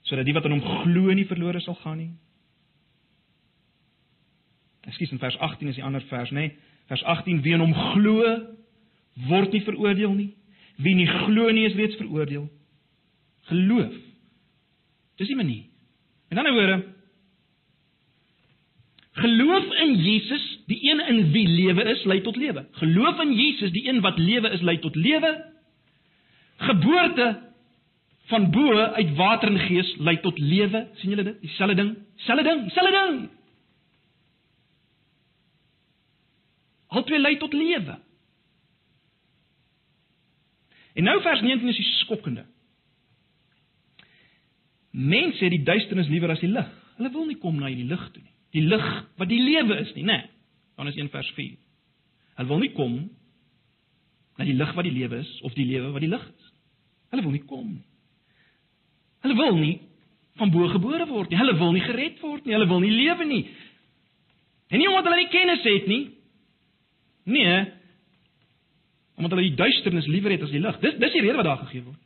[0.07, 2.13] sodat die wat aan hom glo nie verlore sal gaan nie.
[4.87, 6.47] Ekskuus in vers 18 is die ander vers, nê?
[6.47, 6.75] Nee?
[6.87, 8.35] Vers 18 wie aan hom glo
[9.27, 10.29] word nie veroordeel nie.
[10.79, 12.45] Wie nie glo nie is reeds veroordeel.
[13.51, 13.97] Geloof.
[15.19, 15.65] Dis die manier.
[16.29, 16.95] En dan hoor
[19.16, 22.66] Geloof in Jesus, die een in wie lewe is, lei tot lewe.
[22.70, 25.53] Geloof in Jesus, die een wat lewe is, lei tot lewe.
[26.57, 27.43] Geboorte
[28.27, 30.89] van bo uit water en gees lei tot lewe.
[30.95, 31.41] sien julle dit?
[31.41, 33.31] Dieselfde ding, dieselfde ding, dieselfde ding.
[36.87, 37.99] Albei lei tot lewe.
[40.93, 42.47] En nou vers 19 is die skokkende.
[44.97, 46.69] Mense het die duisternis liewer as die lig.
[46.97, 48.33] Hulle wil nie kom na hierdie lig toe nie.
[48.57, 48.87] Die lig
[49.21, 50.23] wat die lewe is nie, né?
[50.77, 50.89] Nee.
[50.89, 51.57] Is 1 vers 4.
[52.37, 52.97] Hulle wil nie kom
[54.37, 56.49] na die lig wat die lewe is of die lewe wat die lig is.
[57.13, 57.85] Hulle wil nie kom nie.
[59.25, 59.77] Hulle wil nie
[60.37, 61.41] van bo gebore word nie.
[61.41, 62.57] Hulle wil nie gered word nie.
[62.57, 63.43] Hulle wil nie lewe nie.
[64.73, 66.03] En nie omdat hulle nie kennis het nie.
[67.37, 67.61] Nee.
[69.17, 70.81] Omdat hulle die duisternis liewer het as die lig.
[70.85, 72.03] Dis dis die rede wat daar gegee word.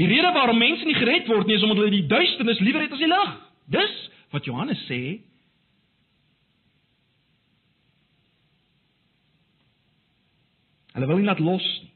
[0.00, 2.94] Die rede waarom mense nie gered word nie is omdat hulle die duisternis liewer het
[2.94, 3.32] as die lig.
[3.74, 3.96] Dis
[4.32, 5.00] wat Johannes sê.
[10.92, 11.90] Hulle wil nie laat los nie.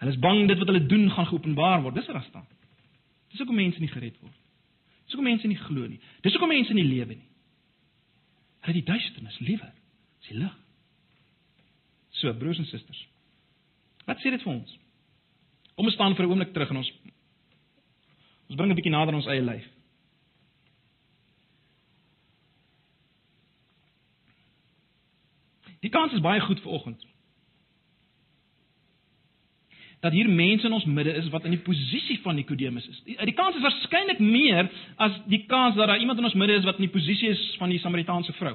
[0.00, 1.96] Hulle is bang dit wat hulle doen gaan geopenbaar word.
[1.96, 2.48] Dis wat daar staan.
[3.32, 4.36] Dis hoekom mense nie gered word.
[5.04, 6.00] Dis hoekom mense nie glo nie.
[6.24, 7.28] Dis hoekom mense nie lewe nie.
[8.64, 10.56] Hulle die duisternis liewer as die lig.
[12.16, 13.02] So, broers en susters.
[14.08, 14.76] Wat sê dit vir ons?
[15.76, 16.92] Kom ons staan vir 'n oomblik terug en ons
[18.48, 19.66] ons bring 'n bietjie nader aan ons eie lyf.
[25.80, 27.04] Die kans is baie goed vir oggend
[30.00, 33.02] dat hier mense in ons midde is wat in die posisie van Nikodemus is.
[33.08, 34.68] Die, die kans is waarskynlik meer
[35.02, 37.42] as die kans dat daar iemand in ons midde is wat in die posisie is
[37.58, 38.54] van die Samaritaanse vrou.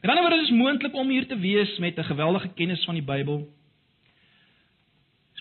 [0.00, 2.94] Met ander woorde is dit moontlik om hier te wees met 'n geweldige kennis van
[2.94, 3.46] die Bybel.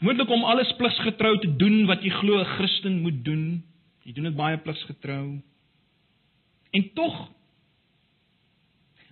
[0.01, 3.63] Moontlik om alles pligsgetrou te doen wat jy glo 'n Christen moet doen.
[4.03, 5.41] Jy doen dit baie pligsgetrou.
[6.71, 7.29] En tog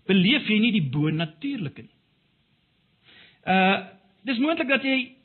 [0.06, 1.98] beleef jy nie die bo-natuurlike nie.
[3.46, 3.78] Uh
[4.28, 5.16] dis moontlik dat jy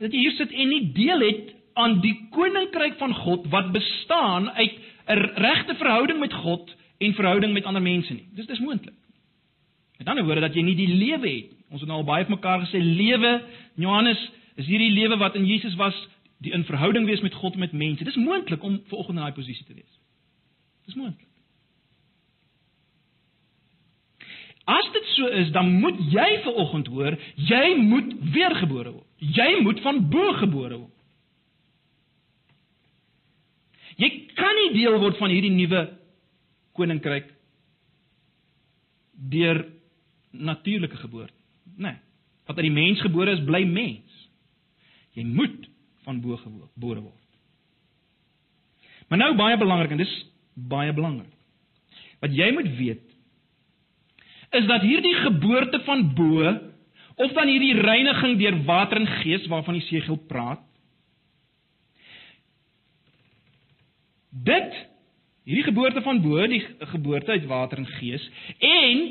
[0.00, 4.50] dat jy hier sit en nie deel het aan die koninkryk van God wat bestaan
[4.50, 8.26] uit 'n regte verhouding met God en verhouding met ander mense nie.
[8.34, 8.94] Dis dis moontlik.
[9.98, 11.52] Met ander woorde dat jy nie die lewe het.
[11.70, 13.42] Ons het nou al baie vir mekaar gesê lewe
[13.74, 15.96] Johannes is hierdie lewe wat in Jesus was,
[16.44, 18.04] die in verhouding wees met God en met mense.
[18.04, 20.00] Dis moontlik om vanoggend in daai posisie te wees.
[20.88, 21.28] Dis moontlik.
[24.66, 29.06] As dit so is, dan moet jy ver oggend hoor, jy moet weergebore word.
[29.16, 30.92] Jy moet van bo gebore word.
[33.96, 35.86] Jy kan nie deel word van hierdie nuwe
[36.76, 37.30] koninkryk
[39.16, 39.62] deur
[40.36, 41.32] natuurlike geboorte.
[41.76, 41.96] Nee.
[42.46, 44.05] Wat uit die mens gebore is, bly mens.
[45.16, 45.68] Jy moet
[46.06, 47.22] van bo gebore word.
[49.08, 50.14] Maar nou baie belangrik en dis
[50.54, 51.32] baie belangrik.
[52.22, 53.02] Wat jy moet weet
[54.56, 56.52] is dat hierdie geboorte van bo
[57.16, 60.62] of dan hierdie reiniging deur water en gees waarvan die segel praat
[64.44, 64.74] Dit
[65.46, 66.62] hierdie geboorte van bo, die
[66.92, 68.24] geboorte uit water en gees
[68.58, 69.04] en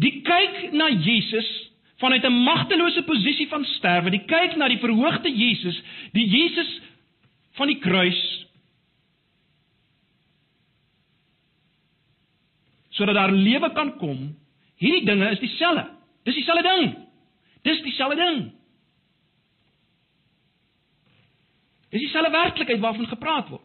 [0.00, 1.48] die kyk na Jesus
[2.00, 5.82] vanuit 'n magtelose posisie van sterwe, die kyk na die verhoogde Jesus,
[6.12, 6.80] die Jesus
[7.58, 8.20] van die kruis
[12.90, 14.36] sodat daar lewe kan kom.
[14.76, 15.86] Hierdie dinge is dieselfde.
[16.22, 16.96] Dis dieselfde ding.
[17.62, 18.40] Dis dieselfde ding.
[21.90, 23.64] Dis dieselfde werklikheid waarvan gepraat word.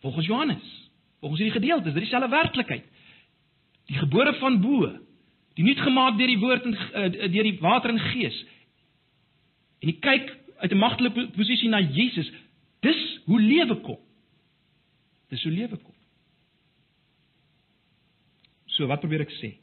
[0.00, 2.84] Volgens Johannes, volgens hierdie gedeelte, is dit dieselfde werklikheid.
[3.86, 4.92] Die gebore van bo,
[5.58, 8.36] die nuut gemaak deur die woord en uh, deur die water en gees.
[9.80, 10.30] En jy kyk
[10.60, 12.30] uit 'n magtelike posisie na Jesus,
[12.80, 13.98] dis hoe lewe kom.
[15.28, 15.94] Dis hoe lewe kom.
[18.66, 19.54] So, wat probeer ek sê?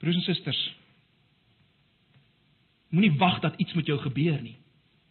[0.00, 0.60] Broers en susters,
[2.88, 4.56] moenie wag dat iets met jou gebeur nie.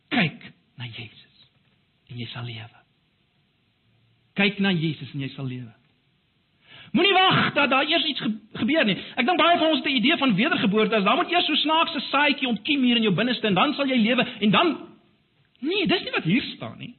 [0.09, 1.49] Kyk na Jesus
[2.09, 2.79] en jy sal lewe.
[4.33, 5.78] Kyk na Jesus en jy sal lewe.
[6.91, 8.21] Moenie wag dat daar eers iets
[8.53, 8.97] gebeur nie.
[9.15, 11.55] Ek dink baie van ons het 'n idee van wedergeboorte as dan moet eers so
[11.55, 14.77] snaakse saadjie ontkiem hier in jou binneste en dan sal jy lewe en dan
[15.59, 16.93] Nee, dis nie wat hier staan nie.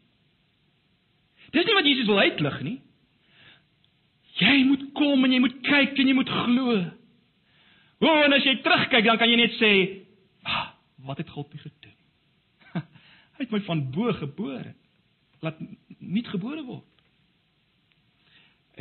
[1.55, 2.77] Dis nie wat Jesus wil uitlig nie.
[4.41, 6.77] Jy moet kom en jy moet kyk en jy moet glo.
[8.01, 9.73] O, en as jy terugkyk, dan kan jy net sê,
[10.45, 10.71] ah,
[11.05, 11.97] "Wat het God nie gedoen?"
[13.37, 14.75] Hy het my van bo gebore.
[15.41, 15.57] Laat
[15.99, 16.90] nie gebore word.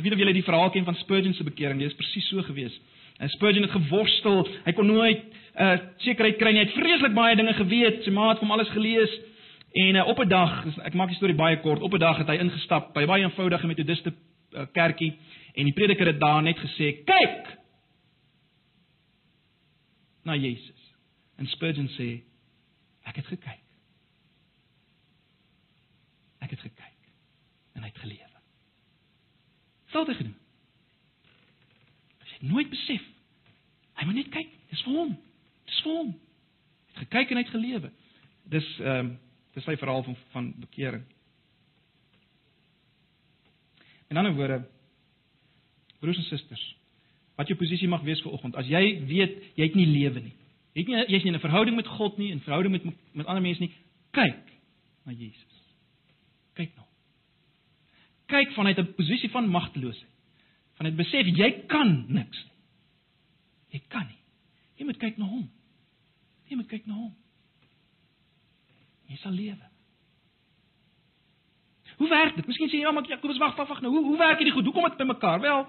[0.00, 2.42] Ek weet of julle die verhaal ken van Spurgeon se bekering, dit is presies so
[2.46, 2.76] gewees.
[3.20, 6.62] En Spurgeon het geworstel, hy kon nooit 'n uh, sekerheid kry nie.
[6.64, 9.12] Hy het vreeslik baie dinge geweet, sy ma het hom alles gelees.
[9.76, 12.28] En uh, op 'n dag, ek maak die storie baie kort, op 'n dag het
[12.28, 14.12] hy ingestap by baie eenvoudige metodiste
[14.56, 15.12] uh, kerkie
[15.52, 17.58] En die prediker het daar net gesê: "Kyk
[20.22, 20.94] na Jesus."
[21.36, 22.22] En Spurgeon sê:
[23.02, 23.64] "Ek het gekyk.
[26.38, 27.12] Ek het gekyk
[27.72, 28.29] en hy het gelewe."
[29.90, 30.36] Dit gedoen?
[32.22, 33.06] As jy nooit besef,
[33.98, 35.16] hy moet net kyk, dis vir hom.
[35.68, 36.12] Dis vir hom.
[36.90, 37.90] Hy het gekyk en hy het gelewe.
[38.50, 39.18] Dis ehm um,
[39.54, 41.02] dis sy verhaal van van bekering.
[44.10, 44.60] In ander woorde,
[45.98, 46.62] Broers en susters,
[47.36, 50.36] wat jou posisie mag wees vir oggend, as jy weet jy het nie lewe nie.
[50.74, 53.26] Jy het nie jy's nie in 'n verhouding met God nie, in verhouding met met
[53.26, 53.72] ander mense nie,
[54.10, 54.54] kyk
[55.04, 55.58] na Jesus.
[56.54, 56.89] Kyk nou.
[58.30, 60.10] Kyk vanuit 'n posisie van magteloosheid.
[60.78, 62.46] Vanuit besef jy kan niks.
[63.70, 64.22] Jy kan nie.
[64.76, 65.50] Jy moet kyk na hom.
[66.48, 67.14] Jy moet kyk na hom.
[69.06, 69.66] Jy sal lewe.
[71.96, 72.46] Hoe werk dit?
[72.46, 73.92] Miskien sê jy ja, maar Jakobus wag, wag, wag nou.
[73.92, 74.64] Hoe hoe werk hierdie goed?
[74.64, 75.40] Hoe kom dit mekaar?
[75.40, 75.66] Wel,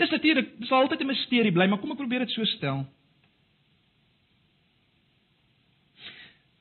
[0.00, 2.86] Dis natuurlik, dit sal altyd 'n misterie bly, maar kom ek probeer dit so stel.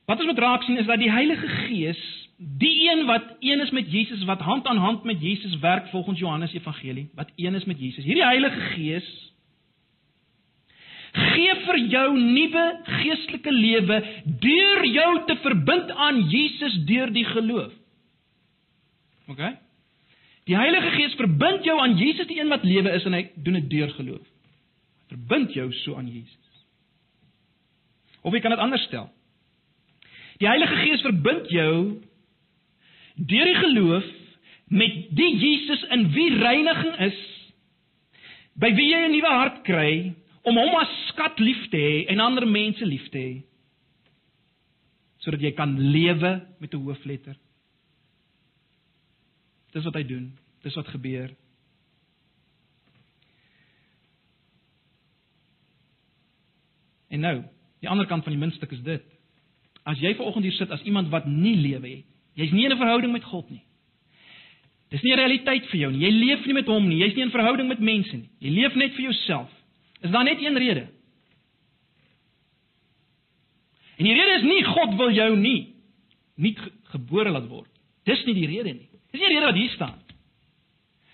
[0.05, 3.69] Wat ons moet raak sien is dat die Heilige Gees, die een wat een is
[3.69, 7.65] met Jesus, wat hand aan hand met Jesus werk volgens Johannes Evangelie, wat een is
[7.65, 8.03] met Jesus.
[8.03, 9.09] Hierdie Heilige Gees
[11.11, 17.73] gee vir jou nuwe geestelike lewe deur jou te verbind aan Jesus deur die geloof.
[19.27, 19.41] OK?
[20.47, 23.59] Die Heilige Gees verbind jou aan Jesus, die een wat lewe is en hy doen
[23.59, 24.25] dit deur geloof.
[25.09, 26.37] Verbind jou so aan Jesus.
[28.21, 29.09] Of jy kan dit anders stel.
[30.39, 31.99] Die Heilige Gees verbind jou
[33.27, 34.07] deur die geloof
[34.69, 37.19] met die Jesus in wie reiniging is,
[38.53, 42.19] by wie jy 'n nuwe hart kry om hom as skat lief te hê en
[42.19, 43.35] ander mense lief te hê
[45.19, 47.35] sodat jy kan lewe met 'n hoofletter.
[49.73, 50.37] Dis wat hy doen.
[50.63, 51.35] Dis wat gebeur.
[57.09, 57.43] En nou,
[57.81, 59.05] die ander kant van die muntstuk is dit.
[59.83, 62.71] As jy ver oggend hier sit as iemand wat nie lewe het, jy's nie in
[62.71, 63.63] 'n verhouding met God nie.
[64.89, 66.05] Dis nie 'n realiteit vir jou nie.
[66.05, 66.99] Jy leef nie met hom nie.
[67.03, 68.29] Jy's nie in verhouding met mense nie.
[68.39, 69.51] Jy leef net vir jouself.
[70.01, 70.87] Is daar net een rede?
[73.97, 75.75] En die rede is nie God wil jou nie
[76.39, 76.55] nie
[76.93, 77.69] gebore laat word.
[78.07, 78.87] Dis nie die rede nie.
[79.11, 79.99] Dis nie die rede wat hier staan.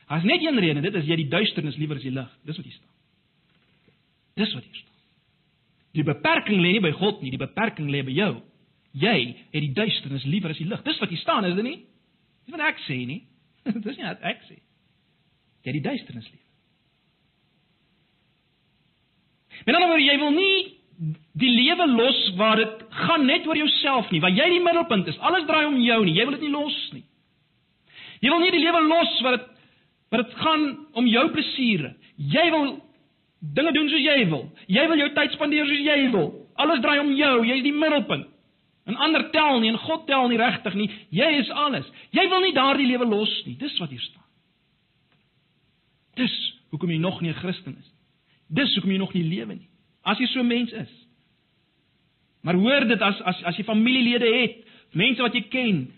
[0.07, 2.29] Daar's net een rede, dit is jy die duisternis liewer as die lig.
[2.45, 2.93] Dis wat hier staan.
[4.35, 4.91] Dis wat hier staan.
[5.95, 8.33] Die beperking lê nie by God nie, die beperking lê by jou.
[8.95, 9.17] Jy
[9.51, 10.83] het die duisternis liewer as die lig.
[10.85, 11.79] Dis wat hier staan, is dit nie?
[12.45, 13.21] Dis wat ek sê nie.
[13.85, 14.57] Dis nie wat ek sê.
[15.65, 16.43] Jy het die duisternis lief.
[19.65, 20.55] Met ander woorde, jy wil nie
[21.35, 25.17] die lewe los waar dit gaan net oor jouself nie, waar jy die middelpunt is.
[25.19, 26.15] Alles draai om jou nie.
[26.15, 27.03] Jy wil dit nie los nie.
[28.23, 29.51] Jy wil nie die lewe los waar dit
[30.13, 30.63] waar dit gaan
[30.95, 31.95] om jou plesiere.
[32.15, 32.67] Jy wil
[33.55, 34.45] dinge doen soos jy wil.
[34.71, 36.29] Jy wil jou tyd spandeer soos jy wil.
[36.61, 37.33] Alles draai om jou.
[37.49, 38.29] Jy's die middelpunt.
[38.85, 40.89] En ander tel nie en God tel nie regtig nie.
[41.09, 41.87] Jy is alles.
[42.13, 43.55] Jy wil nie daardie lewe los nie.
[43.57, 44.25] Dis wat hier staan.
[46.15, 46.35] Dis
[46.69, 47.91] hoekom jy nog nie 'n Christen is.
[48.47, 49.69] Dis hoekom jy nog nie lewe nie.
[50.03, 51.07] As jy so 'n mens is.
[52.41, 55.93] Maar hoor dit as as as jy familielede het, mense wat jy ken.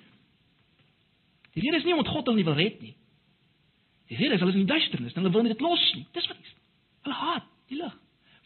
[1.54, 2.96] Die rede is nie omdat God hulle nie wil red nie.
[4.08, 6.06] Die rede is hulle is in duisternis en hulle wil nie dit los nie.
[6.14, 6.56] Dis wat is.
[7.02, 7.98] Hulle haat die lig.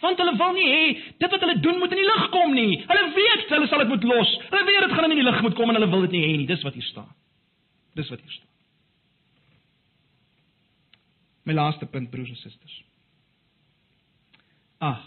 [0.01, 0.85] Want hulle wil nie hê
[1.21, 2.79] dit wat hulle doen moet in die lig kom nie.
[2.89, 4.31] Hulle weet hulle sal dit moet los.
[4.49, 6.31] Hulle weet dit gaan in die lig moet kom en hulle wil dit nie hê
[6.39, 6.47] nie.
[6.49, 7.11] Dis wat hier staan.
[7.99, 8.49] Dis wat hier staan.
[11.45, 12.81] My laaste punt broers en susters.
[14.81, 15.05] Ag.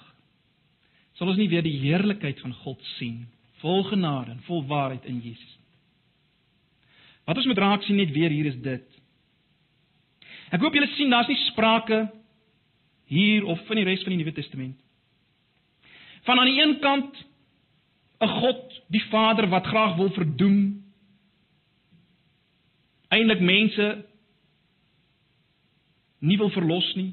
[1.19, 3.25] Sal ons nie weer die heerlikheid van God sien,
[3.63, 5.79] vol genade en vol waarheid in Jesus nie.
[7.25, 8.99] Wat ons moet raak sien net weer hier is dit.
[10.55, 12.05] Ek hoop julle sien daar's nie sprake
[13.11, 14.84] hier of in die res van die Nuwe Testament
[16.25, 17.25] van aan die een kant
[18.21, 20.85] 'n God, die Vader wat graag wil verdoem
[23.15, 23.89] eintlik mense
[26.25, 27.13] nie wil verlos nie.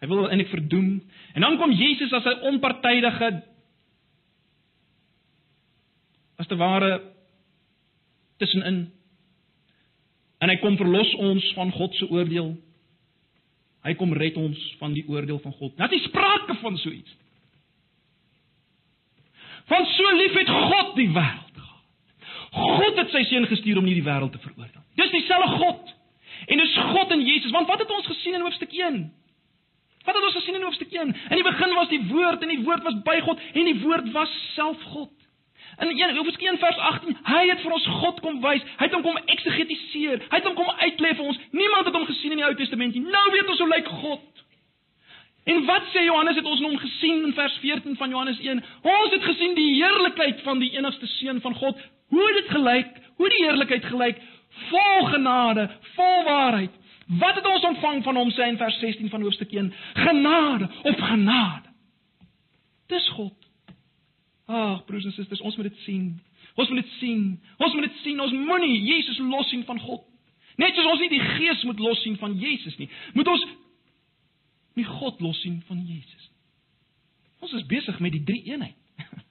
[0.00, 0.90] Hy wil eintlik verdoem.
[1.34, 3.42] En dan kom Jesus as 'n onpartydige
[6.36, 7.02] as te ware
[8.36, 8.92] tussenin.
[10.38, 12.56] En hy kom verlos ons van God se oordeel.
[13.82, 15.76] Hy kom red ons van die oordeel van God.
[15.76, 17.16] Dit is sprake van so iets.
[19.68, 21.84] Want so lief het God die wêreld gehad.
[22.50, 24.84] God het sy seun gestuur om nie die wêreld te veroordeel.
[25.00, 25.94] Dis dieselfde God.
[26.46, 29.00] En dis God in Jesus, want wat het ons gesien in hoofstuk 1?
[30.06, 31.14] Wat het ons gesien in hoofstuk 1?
[31.30, 34.12] In die begin was die woord en die woord was by God en die woord
[34.14, 35.10] was self God.
[35.78, 38.62] In 1 Hoofstuk 1 vers 18, hy het vir ons God kom wys.
[38.78, 40.22] Hy het hom kom eksegetiseer.
[40.30, 41.40] Hy het hom kom uitlê vir ons.
[41.52, 43.02] Niemand het hom gesien in die Ou Testament nie.
[43.04, 44.44] Nou weet ons hoe lyk God.
[45.46, 48.62] En wat sê Johannes het ons hom gesien in vers 14 van Johannes 1?
[48.82, 51.78] Ons het gesien die heerlikheid van die enigste seun van God.
[52.10, 52.88] Hoe het dit gelyk?
[53.16, 54.18] Hoe die heerlikheid gelyk?
[54.70, 56.74] Vol genade, vol waarheid.
[57.20, 59.70] Wat het ons ontvang van hom sê in vers 16 van hoofstuk 1?
[59.94, 61.70] Genade op genade.
[62.90, 63.36] Dis God.
[64.46, 66.10] Ag, broers en susters, ons moet dit sien.
[66.54, 67.22] Ons moet dit sien.
[67.58, 68.20] Ons moet dit sien.
[68.20, 70.02] Ons moenie Jesus los sien van God.
[70.56, 73.44] Net soos ons nie die Gees moet los sien van Jesus nie, moet ons
[74.76, 76.36] nie God los sien van Jesus nie.
[77.44, 78.76] Ons is besig met die drie eenheid.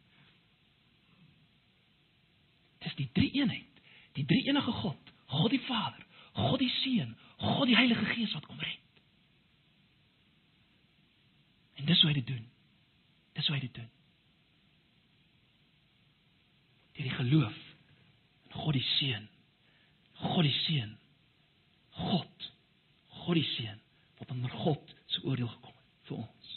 [2.85, 3.81] Dis die drie eenheid.
[4.15, 6.05] Die drie enige God, God die Vader,
[6.37, 9.01] God die Seun, God die Heilige Gees wat kom red.
[11.75, 12.45] En dis hoe hy dit doen.
[13.35, 13.89] Dis hoe hy dit doen.
[16.95, 17.57] Deur die geloof
[18.45, 19.27] in God die Seun.
[20.21, 20.95] God die Seun.
[21.97, 22.51] God.
[23.25, 23.81] God die Seun
[24.21, 26.51] wat onder God se oordeel gekom het vir ons.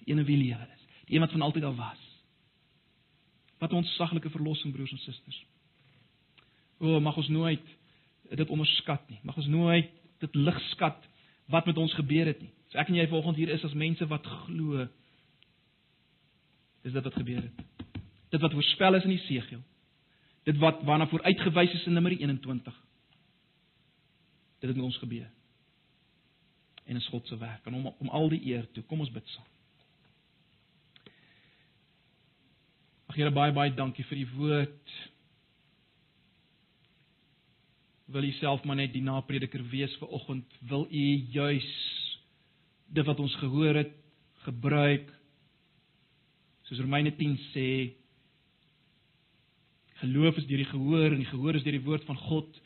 [0.00, 2.06] Die een wie lewe is, die een wat van altyd al was.
[3.60, 5.38] Wat ons saglike verlossing broers en susters.
[6.80, 7.76] O, mag ons nooit
[8.30, 9.18] dit onderskat nie.
[9.26, 9.90] Mag ons nooit
[10.22, 11.08] dit lig skat
[11.50, 12.52] wat met ons gebeur het nie.
[12.70, 14.86] So ek en jy vanoggend hier is as mense wat glo.
[16.86, 17.98] Dis dit wat gebeur het.
[18.30, 19.64] Dit wat voorspel is in Jesegiel.
[20.48, 22.78] Dit wat waarna vooruitgewys is in Numeri 21.
[24.60, 25.28] Dit het met ons gebeur
[26.90, 28.82] en is God se werk en hom om al die eer toe.
[28.90, 29.46] Kom ons bid saam.
[33.10, 34.96] Ag Here baie baie dankie vir u woord.
[38.10, 40.58] Wil u self maar net die naprediker wees vir oggend.
[40.66, 41.70] Wil u juis
[42.90, 43.94] dit wat ons gehoor het
[44.42, 45.10] gebruik
[46.66, 47.68] soos Romeine 10 sê
[50.00, 52.60] geloof is deur die gehoor en die gehoor is deur die woord van God.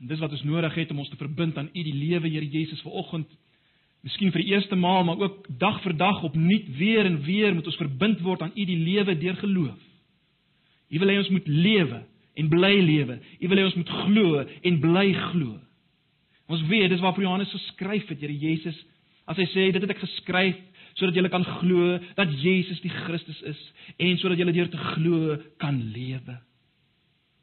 [0.00, 2.48] En dis wat ons nodig het om ons te verbind aan U die lewe Here
[2.48, 3.28] Jesus vanoggend.
[4.00, 7.68] Miskien vir die eerste maal, maar ook dag vir dag opnuut weer en weer moet
[7.68, 9.82] ons verbind word aan U die lewe deur geloof.
[10.90, 12.00] U wil hê ons moet lewe
[12.40, 13.18] en bly lewe.
[13.40, 15.58] U wil hê ons moet glo en bly glo.
[16.50, 18.78] Ons weet dis waarvoor Johannes geskryf het, Here Jesus,
[19.28, 20.58] as hy sê dit het ek geskryf
[20.98, 23.60] sodat julle kan glo dat Jesus die Christus is
[24.00, 26.40] en sodat julle deur te glo kan lewe.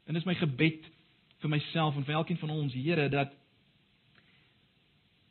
[0.08, 0.84] En dis my gebed
[1.42, 3.34] vir myself en vir elkeen van ons, Here, dat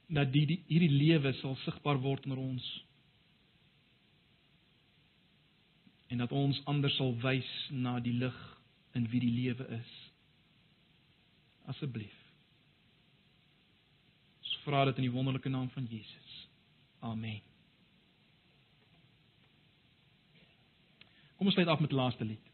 [0.08, 2.68] dat die, die hierdie lewe sal sigbaar word onder ons.
[6.08, 8.38] En dat ons ander sal wys na die lig
[8.96, 9.92] in wie die lewe is.
[11.68, 12.16] Asseblief.
[14.40, 16.40] Ons vra dit in die wonderlike naam van Jesus.
[17.04, 17.44] Amen.
[21.38, 22.47] Kom ons sluit af met die laaste lied.